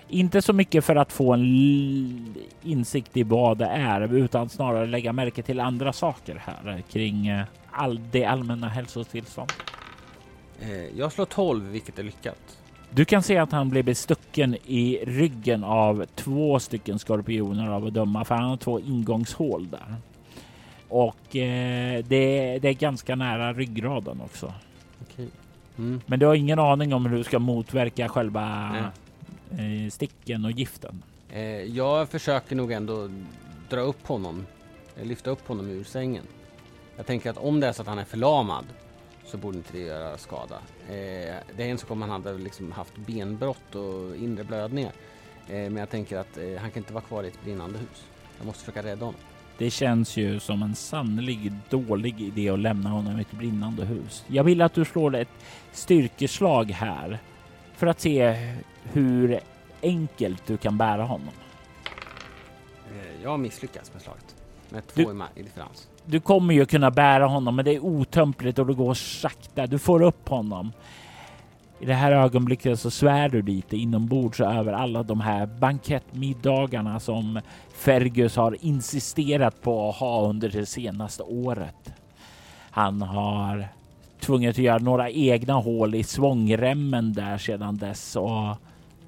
[0.08, 5.14] Inte så mycket för att få en insikt i vad det är, utan snarare lägga
[5.14, 9.52] märke till andra saker här kring eh, all, det allmänna hälsotillstånd.
[10.62, 12.58] Eh, jag slår 12, vilket är lyckat.
[12.90, 17.94] Du kan se att han blir bestucken i ryggen av två stycken skorpioner av att
[17.94, 19.96] döma, för han har två ingångshål där.
[20.88, 24.54] Och eh, det, det är ganska nära ryggraden också.
[25.02, 25.28] Okej.
[25.78, 26.02] Mm.
[26.06, 28.76] Men du har ingen aning om hur du ska motverka själva
[29.52, 31.04] eh, sticken och giften.
[31.30, 33.10] Eh, jag försöker nog ändå
[33.70, 34.46] dra upp honom,
[34.98, 36.24] eh, lyfta upp honom ur sängen.
[36.98, 38.66] Jag tänker att om det är så att han är förlamad
[39.26, 40.56] så borde inte det göra skada.
[40.88, 44.92] Eh, det är en sak om han hade liksom haft benbrott och inre blödningar.
[45.48, 48.06] Eh, men jag tänker att eh, han kan inte vara kvar i ett brinnande hus.
[48.38, 49.22] Jag måste försöka rädda honom.
[49.58, 54.24] Det känns ju som en sannolikt dålig idé att lämna honom i ett brinnande hus.
[54.28, 55.30] Jag vill att du slår ett
[55.72, 57.20] styrkeslag här
[57.76, 59.40] för att se hur
[59.82, 61.34] enkelt du kan bära honom.
[62.92, 64.36] Eh, jag har misslyckats med slaget.
[64.70, 65.88] Med två Du- i differens.
[66.06, 69.68] Du kommer ju kunna bära honom, men det är otömpligt och det går sakta.
[69.68, 70.72] Du får upp honom.
[71.80, 77.40] I det här ögonblicket så svär du lite inombords över alla de här bankettmiddagarna som
[77.74, 81.94] Fergus har insisterat på att ha under det senaste året.
[82.72, 83.68] Han har
[84.20, 88.58] tvunget att göra några egna hål i svångremmen där sedan dess och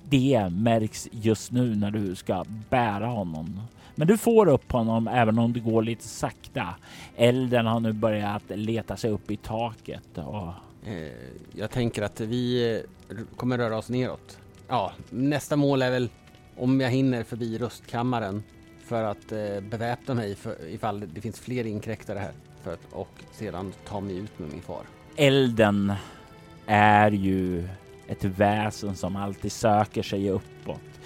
[0.10, 3.62] det märks just nu när du ska bära honom.
[3.98, 6.76] Men du får upp honom även om det går lite sakta.
[7.16, 10.54] Elden har nu börjat leta sig upp i taket och
[10.88, 11.12] Eh,
[11.56, 12.74] jag tänker att vi
[13.10, 14.38] eh, kommer röra oss neråt.
[14.68, 16.10] Ja, nästa mål är väl
[16.58, 18.44] om jag hinner förbi röstkammaren
[18.86, 22.32] för att eh, beväpna mig för, ifall det finns fler inkräktare här.
[22.64, 24.82] För att, och sedan ta mig ut med min far.
[25.16, 25.94] elden
[26.66, 27.68] är ju
[28.08, 31.00] ett väsen som alltid söker sig uppåt.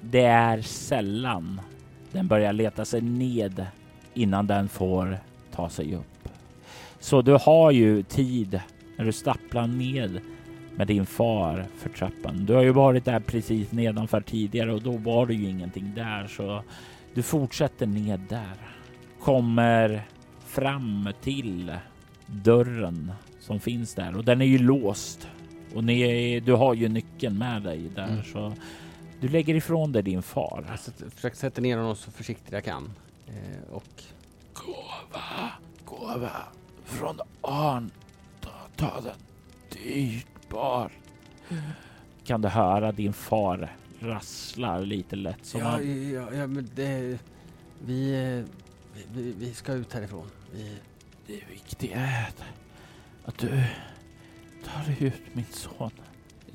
[0.00, 1.60] Det är sällan
[2.12, 3.66] den börjar leta sig ned
[4.14, 5.18] innan den får
[5.54, 6.28] ta sig upp.
[7.00, 8.60] Så du har ju tid
[8.96, 10.20] när du stapplar ned
[10.76, 12.44] med din far för trappan.
[12.44, 16.26] Du har ju varit där precis nedanför tidigare och då var det ju ingenting där
[16.26, 16.62] så
[17.14, 18.54] du fortsätter ned där.
[19.20, 20.02] Kommer
[20.46, 21.72] fram till
[22.26, 25.28] dörren som finns där och den är ju låst
[25.74, 28.24] och ni, du har ju nyckeln med dig där mm.
[28.32, 28.52] så
[29.20, 30.64] du lägger ifrån dig din far.
[30.68, 32.90] Jag försöker sätta ner honom så försiktigt jag kan.
[33.26, 34.02] Eh, och...
[34.52, 35.52] Gåva,
[35.84, 36.30] gåva
[36.84, 37.90] från Arn.
[38.40, 39.14] Ta, ta den
[39.72, 40.92] dyrbar.
[42.24, 46.12] Kan du höra din far rasslar lite lätt som ja, han...
[46.12, 47.18] ja, ja, men det...
[47.84, 48.44] Vi,
[49.12, 50.30] vi, vi ska ut härifrån.
[50.52, 50.76] Vi...
[51.26, 52.28] Det viktiga är
[53.24, 53.64] att du
[54.64, 55.90] tar ut min son.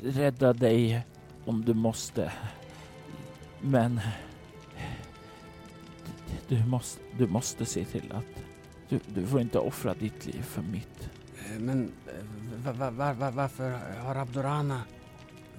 [0.04, 1.06] Rädda dig
[1.46, 2.32] om du måste.
[3.62, 4.00] Men
[6.48, 8.44] du måste, du måste se till att
[8.90, 11.10] du, du får inte offra ditt liv för mitt.
[11.38, 11.92] Eh, men
[12.66, 13.72] var, var, var, varför
[14.04, 14.82] har Abdorana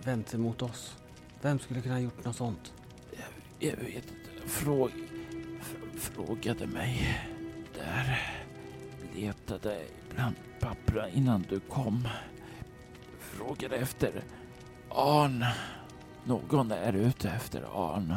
[0.05, 0.97] vänt sig mot oss?
[1.43, 2.73] Vem skulle kunna ha gjort något sånt?
[3.11, 4.49] Jag, jag vet inte.
[4.49, 4.91] Fråg,
[5.95, 7.19] frågade mig
[7.75, 8.21] där.
[9.15, 9.83] Letade
[10.15, 12.09] bland pappren innan du kom.
[13.19, 14.25] Frågade efter
[14.95, 15.45] Arn.
[16.25, 18.15] Någon är ute efter Arn.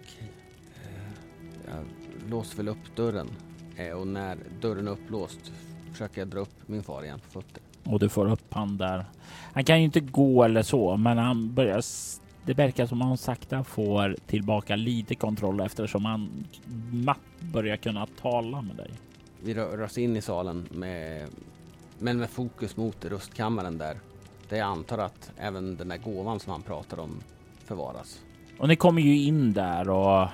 [0.00, 0.32] Okej.
[0.74, 3.28] Eh, jag låser väl upp dörren
[3.76, 5.52] eh, och när dörren är upplåst
[5.92, 7.62] försöker jag dra upp min far igen på fötter.
[7.84, 9.04] Och du får upp han där.
[9.52, 11.82] Han kan ju inte gå eller så, men han börjar
[12.46, 16.44] det verkar som han sakta får tillbaka lite kontroll eftersom han
[16.92, 18.90] matt börjar kunna tala med dig.
[19.42, 21.28] Vi rör oss in i salen med,
[21.98, 23.96] men med fokus mot rustkammaren där.
[24.50, 27.20] Där jag antar att även den där gåvan som han pratar om
[27.64, 28.20] förvaras.
[28.58, 30.28] Och ni kommer ju in där och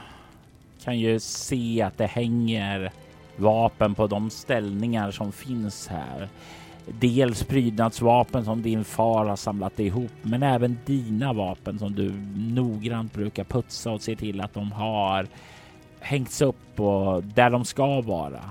[0.85, 2.93] kan ju se att det hänger
[3.37, 6.29] vapen på de ställningar som finns här.
[6.87, 13.13] Dels prydnadsvapen som din far har samlat ihop, men även dina vapen som du noggrant
[13.13, 15.27] brukar putsa och se till att de har
[16.01, 18.51] hängts upp och där de ska vara.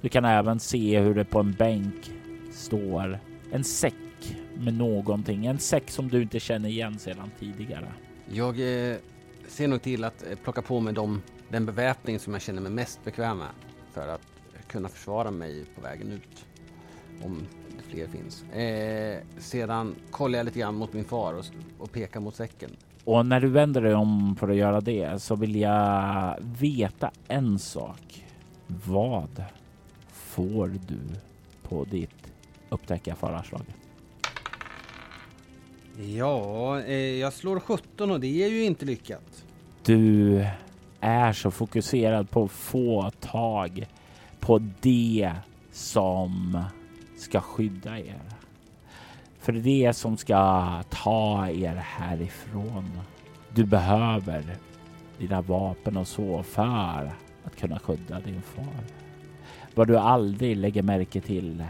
[0.00, 2.10] Du kan även se hur det på en bänk
[2.52, 3.18] står
[3.52, 4.03] en säck
[4.56, 5.46] med någonting.
[5.46, 7.88] En säck som du inte känner igen sedan tidigare.
[8.32, 8.96] Jag eh,
[9.48, 12.72] ser nog till att eh, plocka på mig dem, den beväpning som jag känner mig
[12.72, 13.48] mest bekväm med
[13.92, 14.26] för att
[14.66, 16.46] kunna försvara mig på vägen ut.
[17.22, 18.42] Om det fler finns.
[18.42, 21.44] Eh, sedan kollar jag lite grann mot min far och,
[21.78, 22.70] och pekar mot säcken.
[23.04, 27.58] Och när du vänder dig om för att göra det så vill jag veta en
[27.58, 28.24] sak.
[28.66, 29.44] Vad
[30.12, 30.98] får du
[31.62, 32.32] på ditt
[32.68, 33.64] upptäcka fararslag?
[35.98, 39.44] Ja, eh, jag slår 17 och det är ju inte lyckat.
[39.84, 40.46] Du
[41.00, 43.86] är så fokuserad på att få tag
[44.40, 45.32] på det
[45.72, 46.64] som
[47.16, 48.22] ska skydda er.
[49.38, 52.90] För det är det som ska ta er härifrån.
[53.54, 54.56] Du behöver
[55.18, 57.12] dina vapen och så för
[57.44, 58.84] att kunna skydda din far.
[59.74, 61.64] Vad du aldrig lägger märke till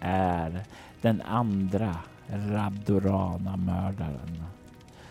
[0.00, 0.60] är
[1.00, 1.96] den andra
[2.32, 4.44] Rabdorana-mördaren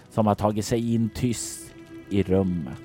[0.09, 1.73] som har tagit sig in tyst
[2.09, 2.79] i rummet.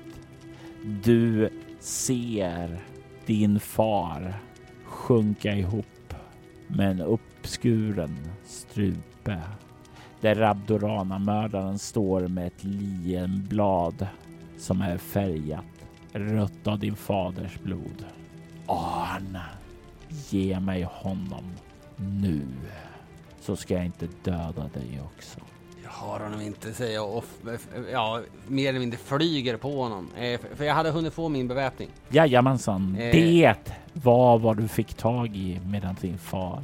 [1.03, 2.79] Du ser
[3.25, 4.33] din far
[4.85, 6.13] sjunka ihop
[6.67, 9.41] med en uppskuren strupe
[10.21, 14.07] där Rabdorana-mördaren står med ett lienblad
[14.57, 15.65] som är färgat
[16.13, 18.05] rött av din faders blod.
[18.67, 19.37] Arn,
[20.29, 21.43] ge mig honom
[21.97, 22.41] nu
[23.45, 25.39] så ska jag inte döda dig också.
[25.83, 27.25] Jag har honom inte, säger jag och
[27.91, 30.09] ja, mer eller mindre flyger på honom.
[30.17, 31.89] Eh, för jag hade hunnit få min beväpning.
[32.09, 33.11] Jajamensan, eh.
[33.11, 33.55] det
[33.93, 36.63] var vad du fick tag i medan din far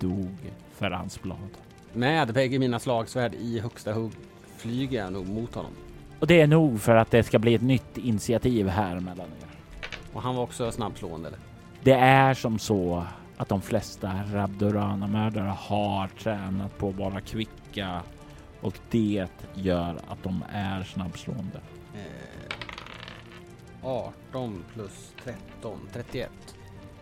[0.00, 0.36] dog
[0.76, 1.38] för hans blad.
[1.92, 4.12] Med bägge mina slagsvärd i högsta hugg
[4.56, 5.72] flyger jag nog mot honom.
[6.20, 9.48] Och det är nog för att det ska bli ett nytt initiativ här mellan er.
[10.12, 11.40] Och han var också snabbslående eller?
[11.82, 13.04] Det är som så
[13.38, 18.02] att de flesta Rabdorana-mördare har tränat på att vara kvicka
[18.60, 21.60] och det gör att de är snabbslående.
[21.94, 22.48] Eh,
[23.82, 26.30] 18 plus 13, 31.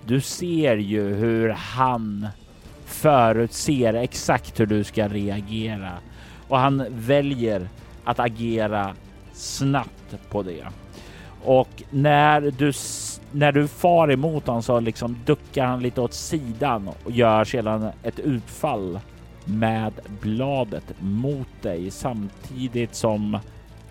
[0.04, 2.28] Du ser ju hur han
[2.84, 5.92] förutser exakt hur du ska reagera
[6.48, 7.68] och han väljer
[8.04, 8.94] att agera
[9.32, 10.66] snabbt på det.
[11.44, 12.72] Och när du
[13.36, 17.90] när du far emot honom så liksom duckar han lite åt sidan och gör sedan
[18.02, 19.00] ett utfall
[19.44, 23.38] med bladet mot dig samtidigt som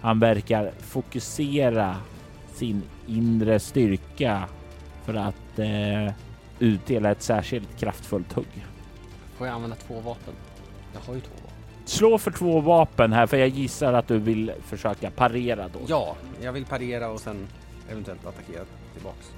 [0.02, 1.96] han verkar fokusera
[2.54, 4.44] sin inre styrka
[5.04, 6.14] för att eh,
[6.60, 8.66] utdela ett särskilt kraftfullt hugg.
[9.38, 10.34] Får jag använda två vapen?
[10.94, 11.86] Jag har ju två vapen.
[11.86, 15.80] Slå för två vapen här för jag gissar att du vill försöka parera då.
[15.88, 17.48] Ja, jag vill parera och sen
[17.92, 18.64] eventuellt attackera
[18.94, 19.32] tillbaks.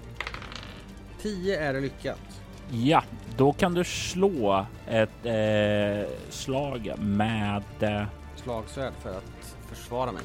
[1.22, 2.42] 10 är lyckat.
[2.72, 3.04] Ja,
[3.38, 7.64] då kan du slå ett eh, slag med...
[7.80, 8.04] Eh,
[8.36, 10.24] Slagsvärd för att försvara mig.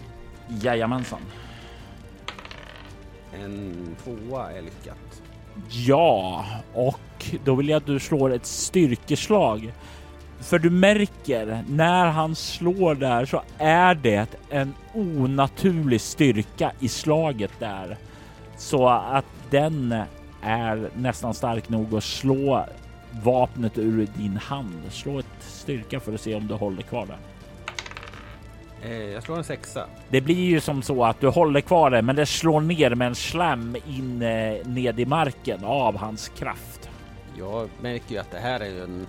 [0.62, 1.20] jajamensan.
[3.32, 5.22] En tvåa är lyckat.
[5.70, 6.44] Ja,
[6.74, 7.00] och
[7.44, 9.72] då vill jag att du slår ett styrkeslag.
[10.40, 17.50] För du märker när han slår där så är det en onaturlig styrka i slaget
[17.58, 17.96] där.
[18.62, 19.94] Så att den
[20.42, 22.66] är nästan stark nog att slå
[23.24, 24.82] vapnet ur din hand.
[24.90, 27.16] Slå ett styrka för att se om du håller kvar det.
[28.88, 29.86] Eh, jag slår en sexa.
[30.08, 33.06] Det blir ju som så att du håller kvar det, men det slår ner med
[33.06, 36.90] en slam in eh, ned i marken av hans kraft.
[37.38, 39.06] Jag märker ju att det här är en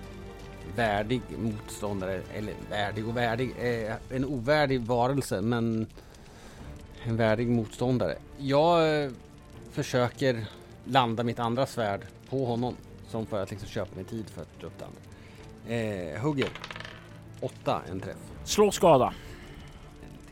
[0.76, 5.86] värdig motståndare, eller värdig och värdig, eh, en ovärdig varelse, men
[7.04, 8.14] en värdig motståndare.
[8.38, 9.10] Jag
[9.74, 10.46] försöker
[10.84, 12.76] landa mitt andra svärd på honom,
[13.08, 15.74] som för att liksom köpa mig tid för att dra upp andra.
[15.76, 16.48] Eh, hugger.
[17.40, 18.16] Åtta, en träff.
[18.44, 19.14] Slå skada.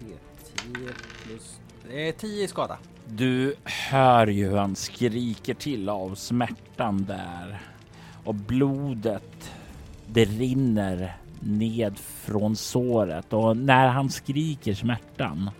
[0.00, 0.92] En T10
[1.24, 1.60] plus...
[1.90, 2.78] Eh, 10 i skada.
[3.06, 7.62] Du hör ju hur han skriker till av smärtan där
[8.24, 9.52] och blodet
[10.06, 15.50] det rinner ned från såret och när han skriker smärtan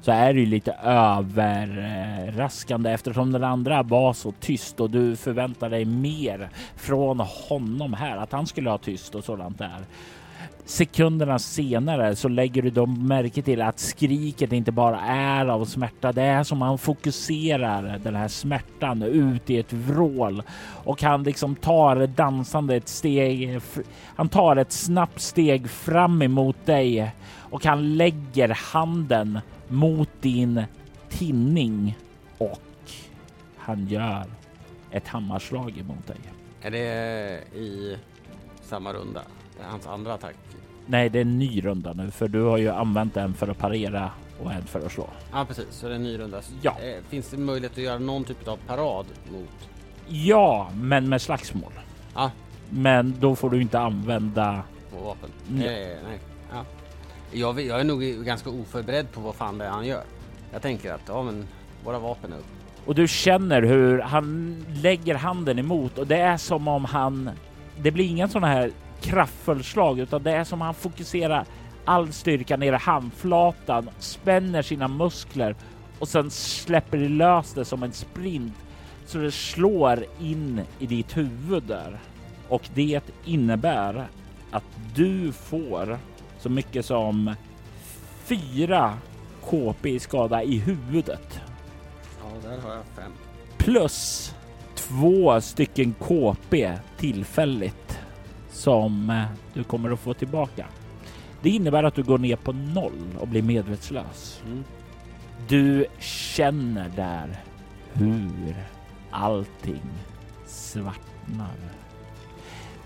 [0.00, 5.70] så är det ju lite överraskande eftersom den andra var så tyst och du förväntar
[5.70, 9.80] dig mer från honom här att han skulle ha tyst och sådant där.
[10.64, 16.12] Sekunderna senare så lägger du då märke till att skriket inte bara är av smärta.
[16.12, 20.42] Det är som han fokuserar den här smärtan ut i ett vrål
[20.84, 23.60] och han liksom tar dansande ett steg.
[24.16, 27.12] Han tar ett snabbt steg fram emot dig
[27.50, 29.40] och han lägger handen
[29.70, 30.62] mot din
[31.08, 31.98] tinning
[32.38, 32.60] och
[33.56, 34.24] han gör
[34.90, 36.16] ett hammarslag emot dig.
[36.62, 37.96] Är det i
[38.62, 39.20] samma runda?
[39.56, 40.34] Det är hans andra attack?
[40.86, 43.58] Nej, det är en ny runda nu för du har ju använt en för att
[43.58, 44.10] parera
[44.42, 45.06] och en för att slå.
[45.32, 45.66] Ja, precis.
[45.70, 46.40] Så det är en ny runda.
[46.62, 46.76] Ja.
[46.82, 49.68] Eh, Finns det möjlighet att göra någon typ av parad mot?
[50.08, 51.72] Ja, men med slagsmål.
[52.14, 52.30] Ja,
[52.70, 54.62] Men då får du inte använda.
[55.04, 55.30] vapen?
[55.48, 55.54] Ja.
[55.64, 56.18] Eh, nej.
[57.32, 60.02] Jag, jag är nog ganska oförberedd på vad fan det är han gör.
[60.52, 61.46] Jag tänker att, ja men,
[61.84, 62.46] våra vapen är upp.
[62.86, 67.30] Och du känner hur han lägger handen emot och det är som om han.
[67.82, 68.70] Det blir ingen sån här
[69.00, 71.44] kraftfull slag utan det är som om han fokuserar
[71.84, 75.56] all styrka ner i handflatan, spänner sina muskler
[75.98, 78.54] och sen släpper det lös det som en sprint
[79.06, 81.98] så det slår in i ditt huvud där.
[82.48, 84.08] Och det innebär
[84.50, 84.64] att
[84.94, 85.98] du får
[86.40, 87.34] så mycket som
[88.24, 88.94] fyra
[89.50, 91.40] KP i skada i huvudet
[92.22, 93.12] Ja, där har jag fem.
[93.58, 94.34] plus
[94.74, 97.98] två stycken KP tillfälligt
[98.50, 99.24] som eh,
[99.54, 100.66] du kommer att få tillbaka.
[101.42, 104.42] Det innebär att du går ner på noll och blir medvetslös.
[104.46, 104.64] Mm.
[105.48, 107.40] Du känner där
[107.92, 108.54] hur
[109.10, 109.82] allting
[110.46, 111.54] svartnar.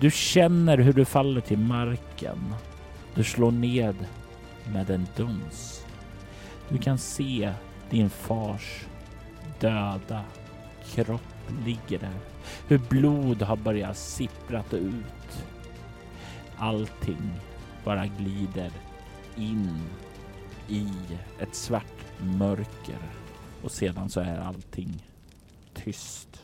[0.00, 2.54] Du känner hur du faller till marken.
[3.14, 4.06] Du slår ned
[4.72, 5.86] med en duns.
[6.68, 7.52] Du kan se
[7.90, 8.84] din fars
[9.60, 10.24] döda
[10.84, 12.18] kropp ligger där.
[12.68, 15.46] Hur blod har börjat sipprat ut.
[16.56, 17.30] Allting
[17.84, 18.70] bara glider
[19.36, 19.80] in
[20.68, 20.88] i
[21.40, 22.98] ett svart mörker
[23.62, 25.02] och sedan så är allting
[25.74, 26.42] tyst.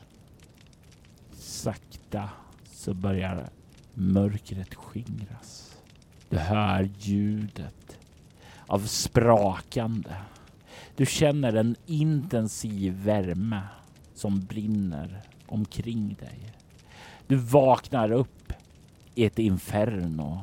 [1.32, 2.28] Sakta
[2.72, 3.48] så börjar
[3.94, 5.69] mörkret skingras.
[6.30, 7.98] Du hör ljudet
[8.66, 10.16] av sprakande.
[10.96, 13.60] Du känner en intensiv värme
[14.14, 16.52] som brinner omkring dig.
[17.26, 18.52] Du vaknar upp
[19.14, 20.40] i ett inferno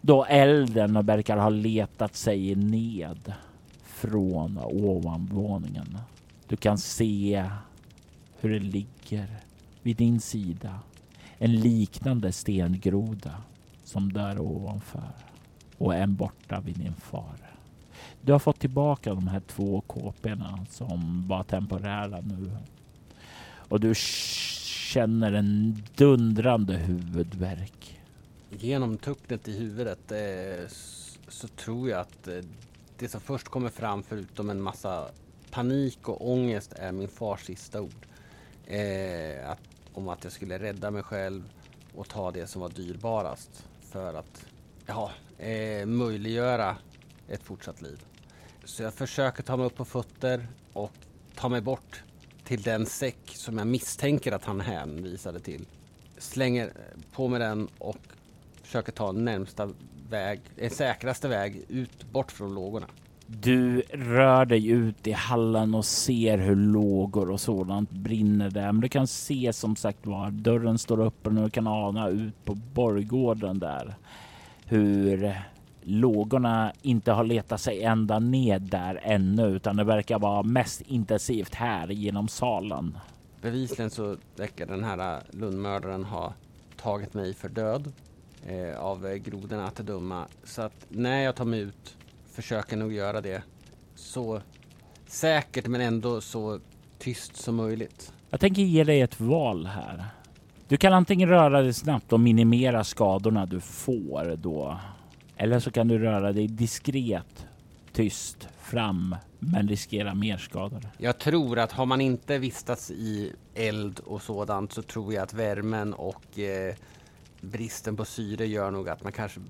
[0.00, 3.32] då elden verkar ha letat sig ned
[3.84, 5.98] från ovanvåningen.
[6.48, 7.50] Du kan se
[8.40, 9.36] hur det ligger
[9.82, 10.78] vid din sida
[11.38, 13.34] en liknande stengroda
[13.90, 15.12] som där ovanför
[15.78, 17.36] och en borta vid din far.
[18.20, 22.50] Du har fått tillbaka de här två kåporna som var temporära nu.
[23.68, 28.00] Och du känner en dundrande huvudvärk.
[28.50, 30.68] Genom tucknet i huvudet eh,
[31.28, 32.40] så tror jag att eh,
[32.98, 35.08] det som först kommer fram förutom en massa
[35.50, 38.06] panik och ångest är min fars sista ord.
[38.66, 39.60] Eh, att,
[39.92, 41.42] om att jag skulle rädda mig själv
[41.94, 44.46] och ta det som var dyrbarast för att
[44.86, 46.76] ja, eh, möjliggöra
[47.28, 48.04] ett fortsatt liv.
[48.64, 50.92] Så jag försöker ta mig upp på fötter och
[51.34, 52.02] ta mig bort
[52.44, 55.66] till den säck som jag misstänker att han hänvisade till.
[56.18, 56.72] Slänger
[57.12, 57.98] på mig den och
[58.62, 59.72] försöker ta närmsta
[60.10, 62.86] väg, eh, säkraste väg ut bort från lågorna.
[63.32, 68.72] Du rör dig ut i hallen och ser hur lågor och sådant brinner där.
[68.72, 72.44] Men du kan se som sagt var dörren står öppen och du kan ana ut
[72.44, 73.94] på borggården där
[74.64, 75.34] hur
[75.82, 81.54] lågorna inte har letat sig ända ned där ännu utan det verkar vara mest intensivt
[81.54, 82.98] här genom salen.
[83.42, 86.34] Bevisligen så verkar den här äh, lundmördaren ha
[86.76, 87.92] tagit mig för död
[88.46, 90.26] eh, av grodorna att döma.
[90.44, 91.96] Så att när jag tar mig ut
[92.32, 93.42] försöker nog göra det
[93.94, 94.40] så
[95.06, 96.60] säkert men ändå så
[96.98, 98.12] tyst som möjligt.
[98.30, 100.04] Jag tänker ge dig ett val här.
[100.68, 104.78] Du kan antingen röra dig snabbt och minimera skadorna du får då.
[105.36, 107.46] Eller så kan du röra dig diskret,
[107.92, 110.88] tyst fram men riskera mer skador.
[110.98, 115.34] Jag tror att har man inte vistats i eld och sådant så tror jag att
[115.34, 116.74] värmen och eh,
[117.40, 119.40] bristen på syre gör nog att man kanske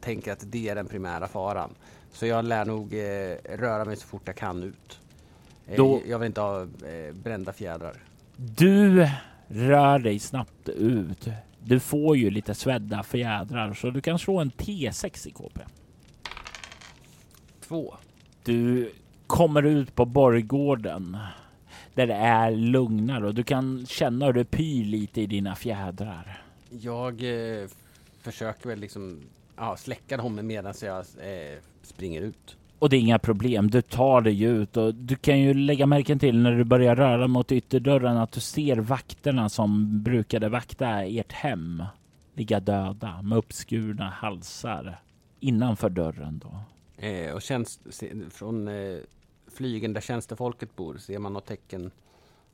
[0.00, 1.74] tänker att det är den primära faran.
[2.12, 5.00] Så jag lär nog eh, röra mig så fort jag kan ut.
[5.66, 6.00] Eh, Då...
[6.06, 7.96] Jag vill inte ha eh, brända fjädrar.
[8.36, 9.08] Du
[9.48, 11.28] rör dig snabbt ut.
[11.64, 15.60] Du får ju lite svedda fjädrar så du kan slå en T6 i KP.
[17.60, 17.94] Två.
[18.44, 18.92] Du
[19.26, 21.16] kommer ut på borggården
[21.94, 26.42] där det är lugnare och du kan känna hur det pyr lite i dina fjädrar.
[26.70, 27.68] Jag eh,
[28.20, 29.20] försöker väl liksom
[29.60, 32.56] ja, släcka dem medan jag eh, springer ut.
[32.78, 33.70] Och det är inga problem.
[33.70, 37.28] Du tar dig ut och du kan ju lägga märken till när du börjar röra
[37.28, 41.82] mot ytterdörren att du ser vakterna som brukade vakta ert hem
[42.34, 45.02] ligga döda med uppskurna halsar
[45.40, 46.60] innanför dörren då.
[47.06, 47.80] Eh, och tjänst,
[48.30, 48.98] från eh,
[49.54, 51.90] flygen där tjänstefolket bor, ser man något tecken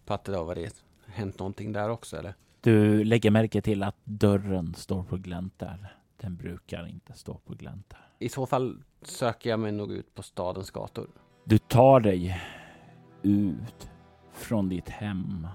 [0.07, 2.35] på att det har varit, hänt någonting där också eller?
[2.61, 5.96] Du lägger märke till att dörren står på glänt där.
[6.21, 8.07] Den brukar inte stå på glänt där.
[8.19, 11.07] I så fall söker jag mig nog ut på stadens gator.
[11.45, 12.41] Du tar dig
[13.23, 13.91] ut
[14.33, 15.49] från ditt hem.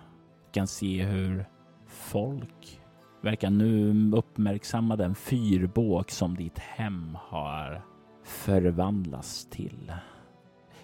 [0.45, 1.45] Du kan se hur
[1.87, 2.81] folk
[3.21, 7.85] verkar nu uppmärksamma den fyrbåk som ditt hem har
[8.23, 9.93] förvandlats till.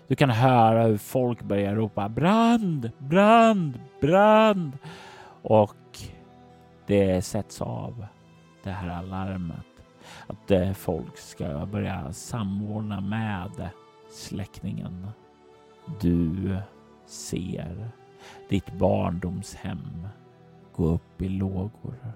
[0.07, 4.77] Du kan höra hur folk börjar ropa brand, brand, brand
[5.41, 5.99] och
[6.87, 8.05] det sätts av
[8.67, 9.65] det här alarmet
[10.27, 13.69] att eh, folk ska börja samordna med
[14.11, 15.07] släckningen.
[16.01, 16.57] Du
[17.05, 17.89] ser
[18.49, 20.07] ditt barndomshem
[20.75, 22.13] gå upp i lågor.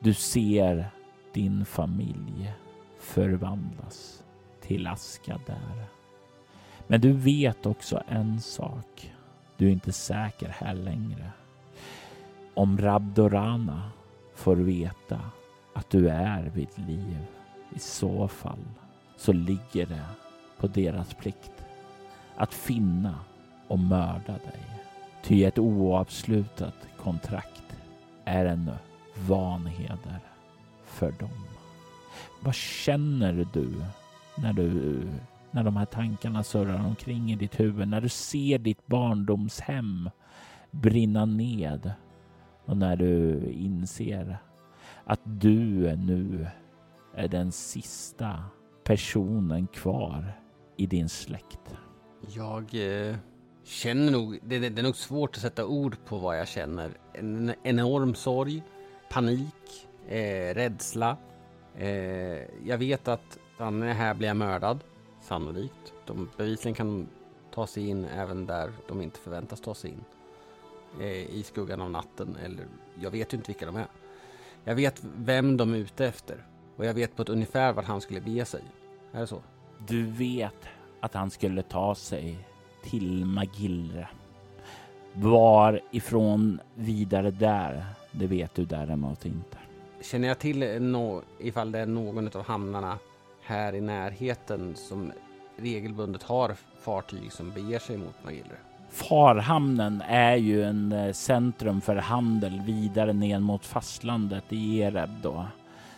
[0.00, 0.90] Du ser
[1.32, 2.52] din familj
[2.98, 4.24] förvandlas
[4.60, 5.84] till aska där.
[6.86, 9.12] Men du vet också en sak.
[9.56, 11.30] Du är inte säker här längre.
[12.54, 13.90] Om Rabdorana
[14.34, 15.20] får veta
[15.74, 17.18] att du är vid liv.
[17.74, 18.64] I så fall
[19.16, 20.04] så ligger det
[20.58, 21.64] på deras plikt
[22.36, 23.14] att finna
[23.68, 24.60] och mörda dig.
[25.22, 27.76] Ty ett oavslutat kontrakt
[28.24, 28.70] är en
[29.26, 30.20] vanheder
[30.84, 31.44] för dem.
[32.40, 33.84] Vad känner du
[34.36, 35.02] när du
[35.50, 40.10] när de här tankarna surrar omkring i ditt huvud, när du ser ditt barndomshem
[40.70, 41.92] brinna ned
[42.64, 44.38] och när du inser
[45.04, 46.46] att du nu
[47.14, 48.44] är den sista
[48.84, 50.32] personen kvar
[50.76, 51.76] i din släkt?
[52.28, 53.16] Jag eh,
[53.64, 56.90] känner nog, det, det, det, är nog svårt att sätta ord på vad jag känner.
[57.12, 58.62] En, enorm sorg,
[59.10, 61.16] panik, eh, rädsla.
[61.76, 61.88] Eh,
[62.66, 64.84] jag vet att Danne här blir jag mördad,
[65.20, 65.92] sannolikt.
[66.06, 67.08] De bevisligen kan
[67.54, 70.04] ta sig in även där de inte förväntas ta sig in.
[71.00, 72.66] Eh, I skuggan av natten, eller
[73.00, 73.86] jag vet ju inte vilka de är.
[74.64, 76.44] Jag vet vem de är ute efter
[76.76, 78.62] och jag vet på ett ungefär vart han skulle bege sig.
[79.12, 79.42] Är det så?
[79.86, 80.68] Du vet
[81.00, 82.38] att han skulle ta sig
[82.84, 84.08] till Magillre.
[85.12, 89.58] Var ifrån vidare där, det vet du däremot inte.
[90.02, 92.98] Känner jag till no ifall det är någon av hamnarna
[93.42, 95.12] här i närheten som
[95.56, 98.56] regelbundet har fartyg som beger sig mot Magillre?
[98.90, 105.46] Farhamnen är ju en eh, centrum för handel vidare ner mot fastlandet i Ereb då.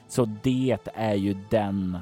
[0.08, 1.98] Så det är ju den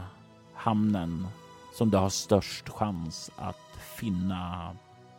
[0.55, 1.27] hamnen
[1.75, 4.77] som du har störst chans att finna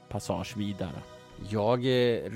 [0.09, 1.01] passage vidare.
[1.49, 2.31] Jag eh,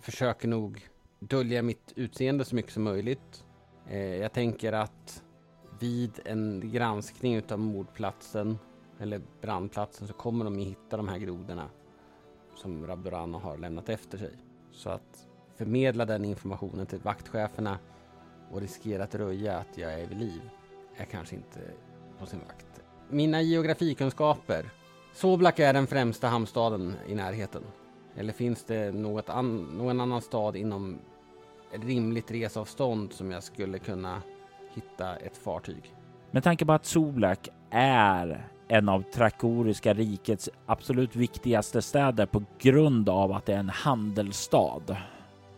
[0.00, 3.44] försöker nog dölja mitt utseende så mycket som möjligt.
[3.88, 5.22] Eh, jag tänker att
[5.78, 8.58] vid en granskning utav mordplatsen
[9.00, 11.68] eller brandplatsen så kommer de hitta de här grodorna
[12.56, 14.32] som Rabdorano har lämnat efter sig.
[14.72, 15.26] Så att
[15.56, 17.78] förmedla den informationen till vaktcheferna
[18.50, 20.40] och riskera att röja att jag är vid liv
[20.96, 21.60] är kanske inte
[22.18, 22.82] på sin vakt.
[23.10, 24.70] Mina geografikunskaper.
[25.14, 27.62] Soblak är den främsta hamnstaden i närheten.
[28.16, 30.98] Eller finns det något an någon annan stad inom
[31.72, 34.22] rimligt resavstånd som jag skulle kunna
[34.74, 35.94] hitta ett fartyg?
[36.30, 43.08] Med tanke på att Soblak är en av Trakoriska rikets absolut viktigaste städer på grund
[43.08, 44.96] av att det är en handelsstad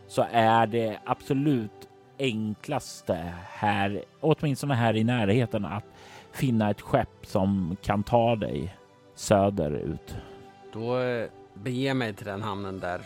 [0.07, 1.89] så är det absolut
[2.19, 5.85] enklaste här, åtminstone här i närheten, att
[6.31, 8.75] finna ett skepp som kan ta dig
[9.15, 10.15] söderut.
[10.73, 13.01] Då eh, beger mig till den hamnen där,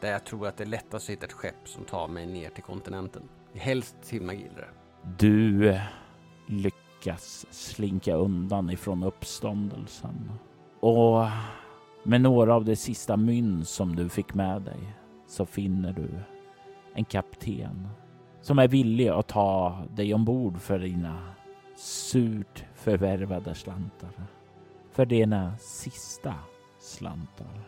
[0.00, 2.50] där jag tror att det är lättast att hitta ett skepp som tar mig ner
[2.50, 3.22] till kontinenten.
[3.54, 4.64] Helst till Magillre.
[5.18, 5.80] Du
[6.46, 6.87] lyckas
[7.50, 10.32] slinka undan ifrån uppståndelsen
[10.80, 11.26] och
[12.02, 14.96] med några av de sista mynt som du fick med dig
[15.26, 16.08] så finner du
[16.94, 17.88] en kapten
[18.40, 21.34] som är villig att ta dig ombord för dina
[21.76, 24.10] surt förvärvade slantar.
[24.92, 26.34] För dina sista
[26.78, 27.60] slantar.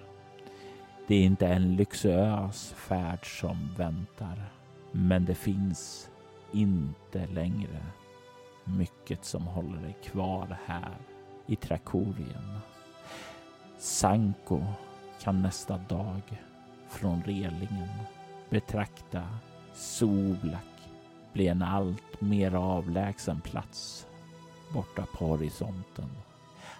[1.06, 4.52] Det är inte en luxuös färd som väntar,
[4.92, 6.10] men det finns
[6.52, 7.80] inte längre
[8.64, 10.96] mycket som håller dig kvar här
[11.46, 12.58] i Trakorien.
[13.78, 14.62] Sanko
[15.22, 16.22] kan nästa dag
[16.88, 17.88] från relingen
[18.50, 19.22] betrakta
[19.74, 20.64] Soblak
[21.32, 24.06] bli en allt mer avlägsen plats
[24.72, 26.08] borta på horisonten.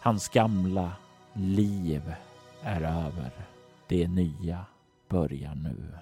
[0.03, 0.93] Hans gamla
[1.33, 2.14] liv
[2.62, 3.31] är över.
[3.89, 4.64] Det nya
[5.09, 5.99] börjar nu.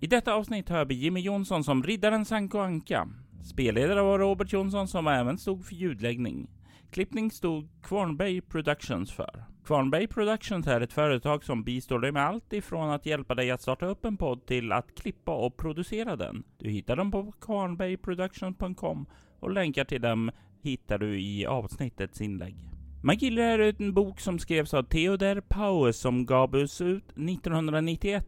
[0.00, 3.08] I detta avsnitt hör vi Jimmy Jonsson som riddaren Sanko Anka.
[3.46, 6.50] Spelledare var Robert Jonsson som även stod för ljudläggning.
[6.90, 9.44] Klippning stod Kvarnberg Productions för.
[9.64, 13.62] Kvarnberg Productions är ett företag som bistår dig med allt ifrån att hjälpa dig att
[13.62, 16.44] starta upp en podd till att klippa och producera den.
[16.58, 19.06] Du hittar dem på kvarnbergproductions.com
[19.40, 20.30] och länkar till dem
[20.62, 22.56] hittar du i avsnittets inlägg.
[23.02, 28.26] Magilla är en bok som skrevs av Theodor Paues som gavs ut 1991.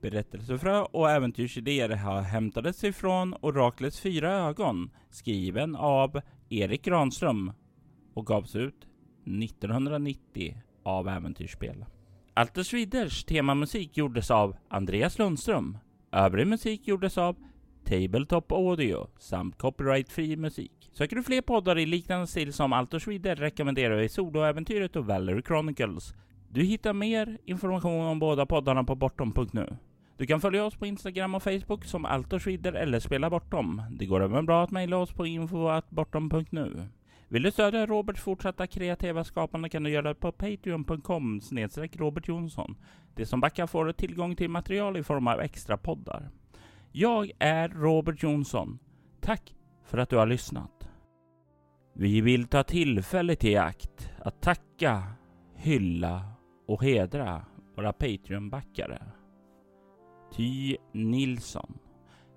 [0.00, 7.52] Berättelsefrö och äventyrsidéer har hämtats ifrån Oraklets fyra ögon, skriven av Erik Granström
[8.14, 8.86] och gavs ut
[9.24, 11.84] 1990 av Äventyrsspel.
[12.34, 15.78] Alter Swiders temamusik gjordes av Andreas Lundström.
[16.12, 17.36] Övrig musik gjordes av
[17.84, 20.90] Tabletop Audio samt copyright-fri musik.
[20.92, 25.42] Söker du fler poddar i liknande stil som Alter Swider rekommenderar vi Soloäventyret och Valerie
[25.42, 26.14] Chronicles.
[26.56, 29.76] Du hittar mer information om båda poddarna på bortom.nu.
[30.16, 33.82] Du kan följa oss på Instagram och Facebook som Altorsvidder eller Spela Bortom.
[33.90, 36.88] Det går även bra att mejla oss på info.bortom.nu.
[37.28, 42.28] Vill du stödja Roberts fortsatta kreativa skapande kan du göra det på patreon.com snedstreck Robert
[42.28, 42.76] Jonsson.
[43.14, 46.30] Det som backar får tillgång till material i form av extra poddar.
[46.92, 48.78] Jag är Robert Jonsson.
[49.20, 49.54] Tack
[49.84, 50.88] för att du har lyssnat.
[51.94, 55.02] Vi vill ta tillfället i akt att tacka,
[55.54, 56.35] hylla
[56.66, 57.44] och hedra
[57.76, 59.02] våra Patreon-backare.
[60.32, 61.78] Ty Nilsson,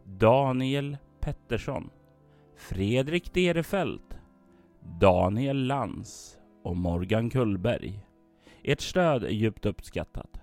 [0.05, 1.89] Daniel Pettersson,
[2.57, 4.17] Fredrik Derefelt,
[4.99, 8.05] Daniel Lans och Morgan Kullberg.
[8.63, 10.41] Ert stöd är djupt uppskattat.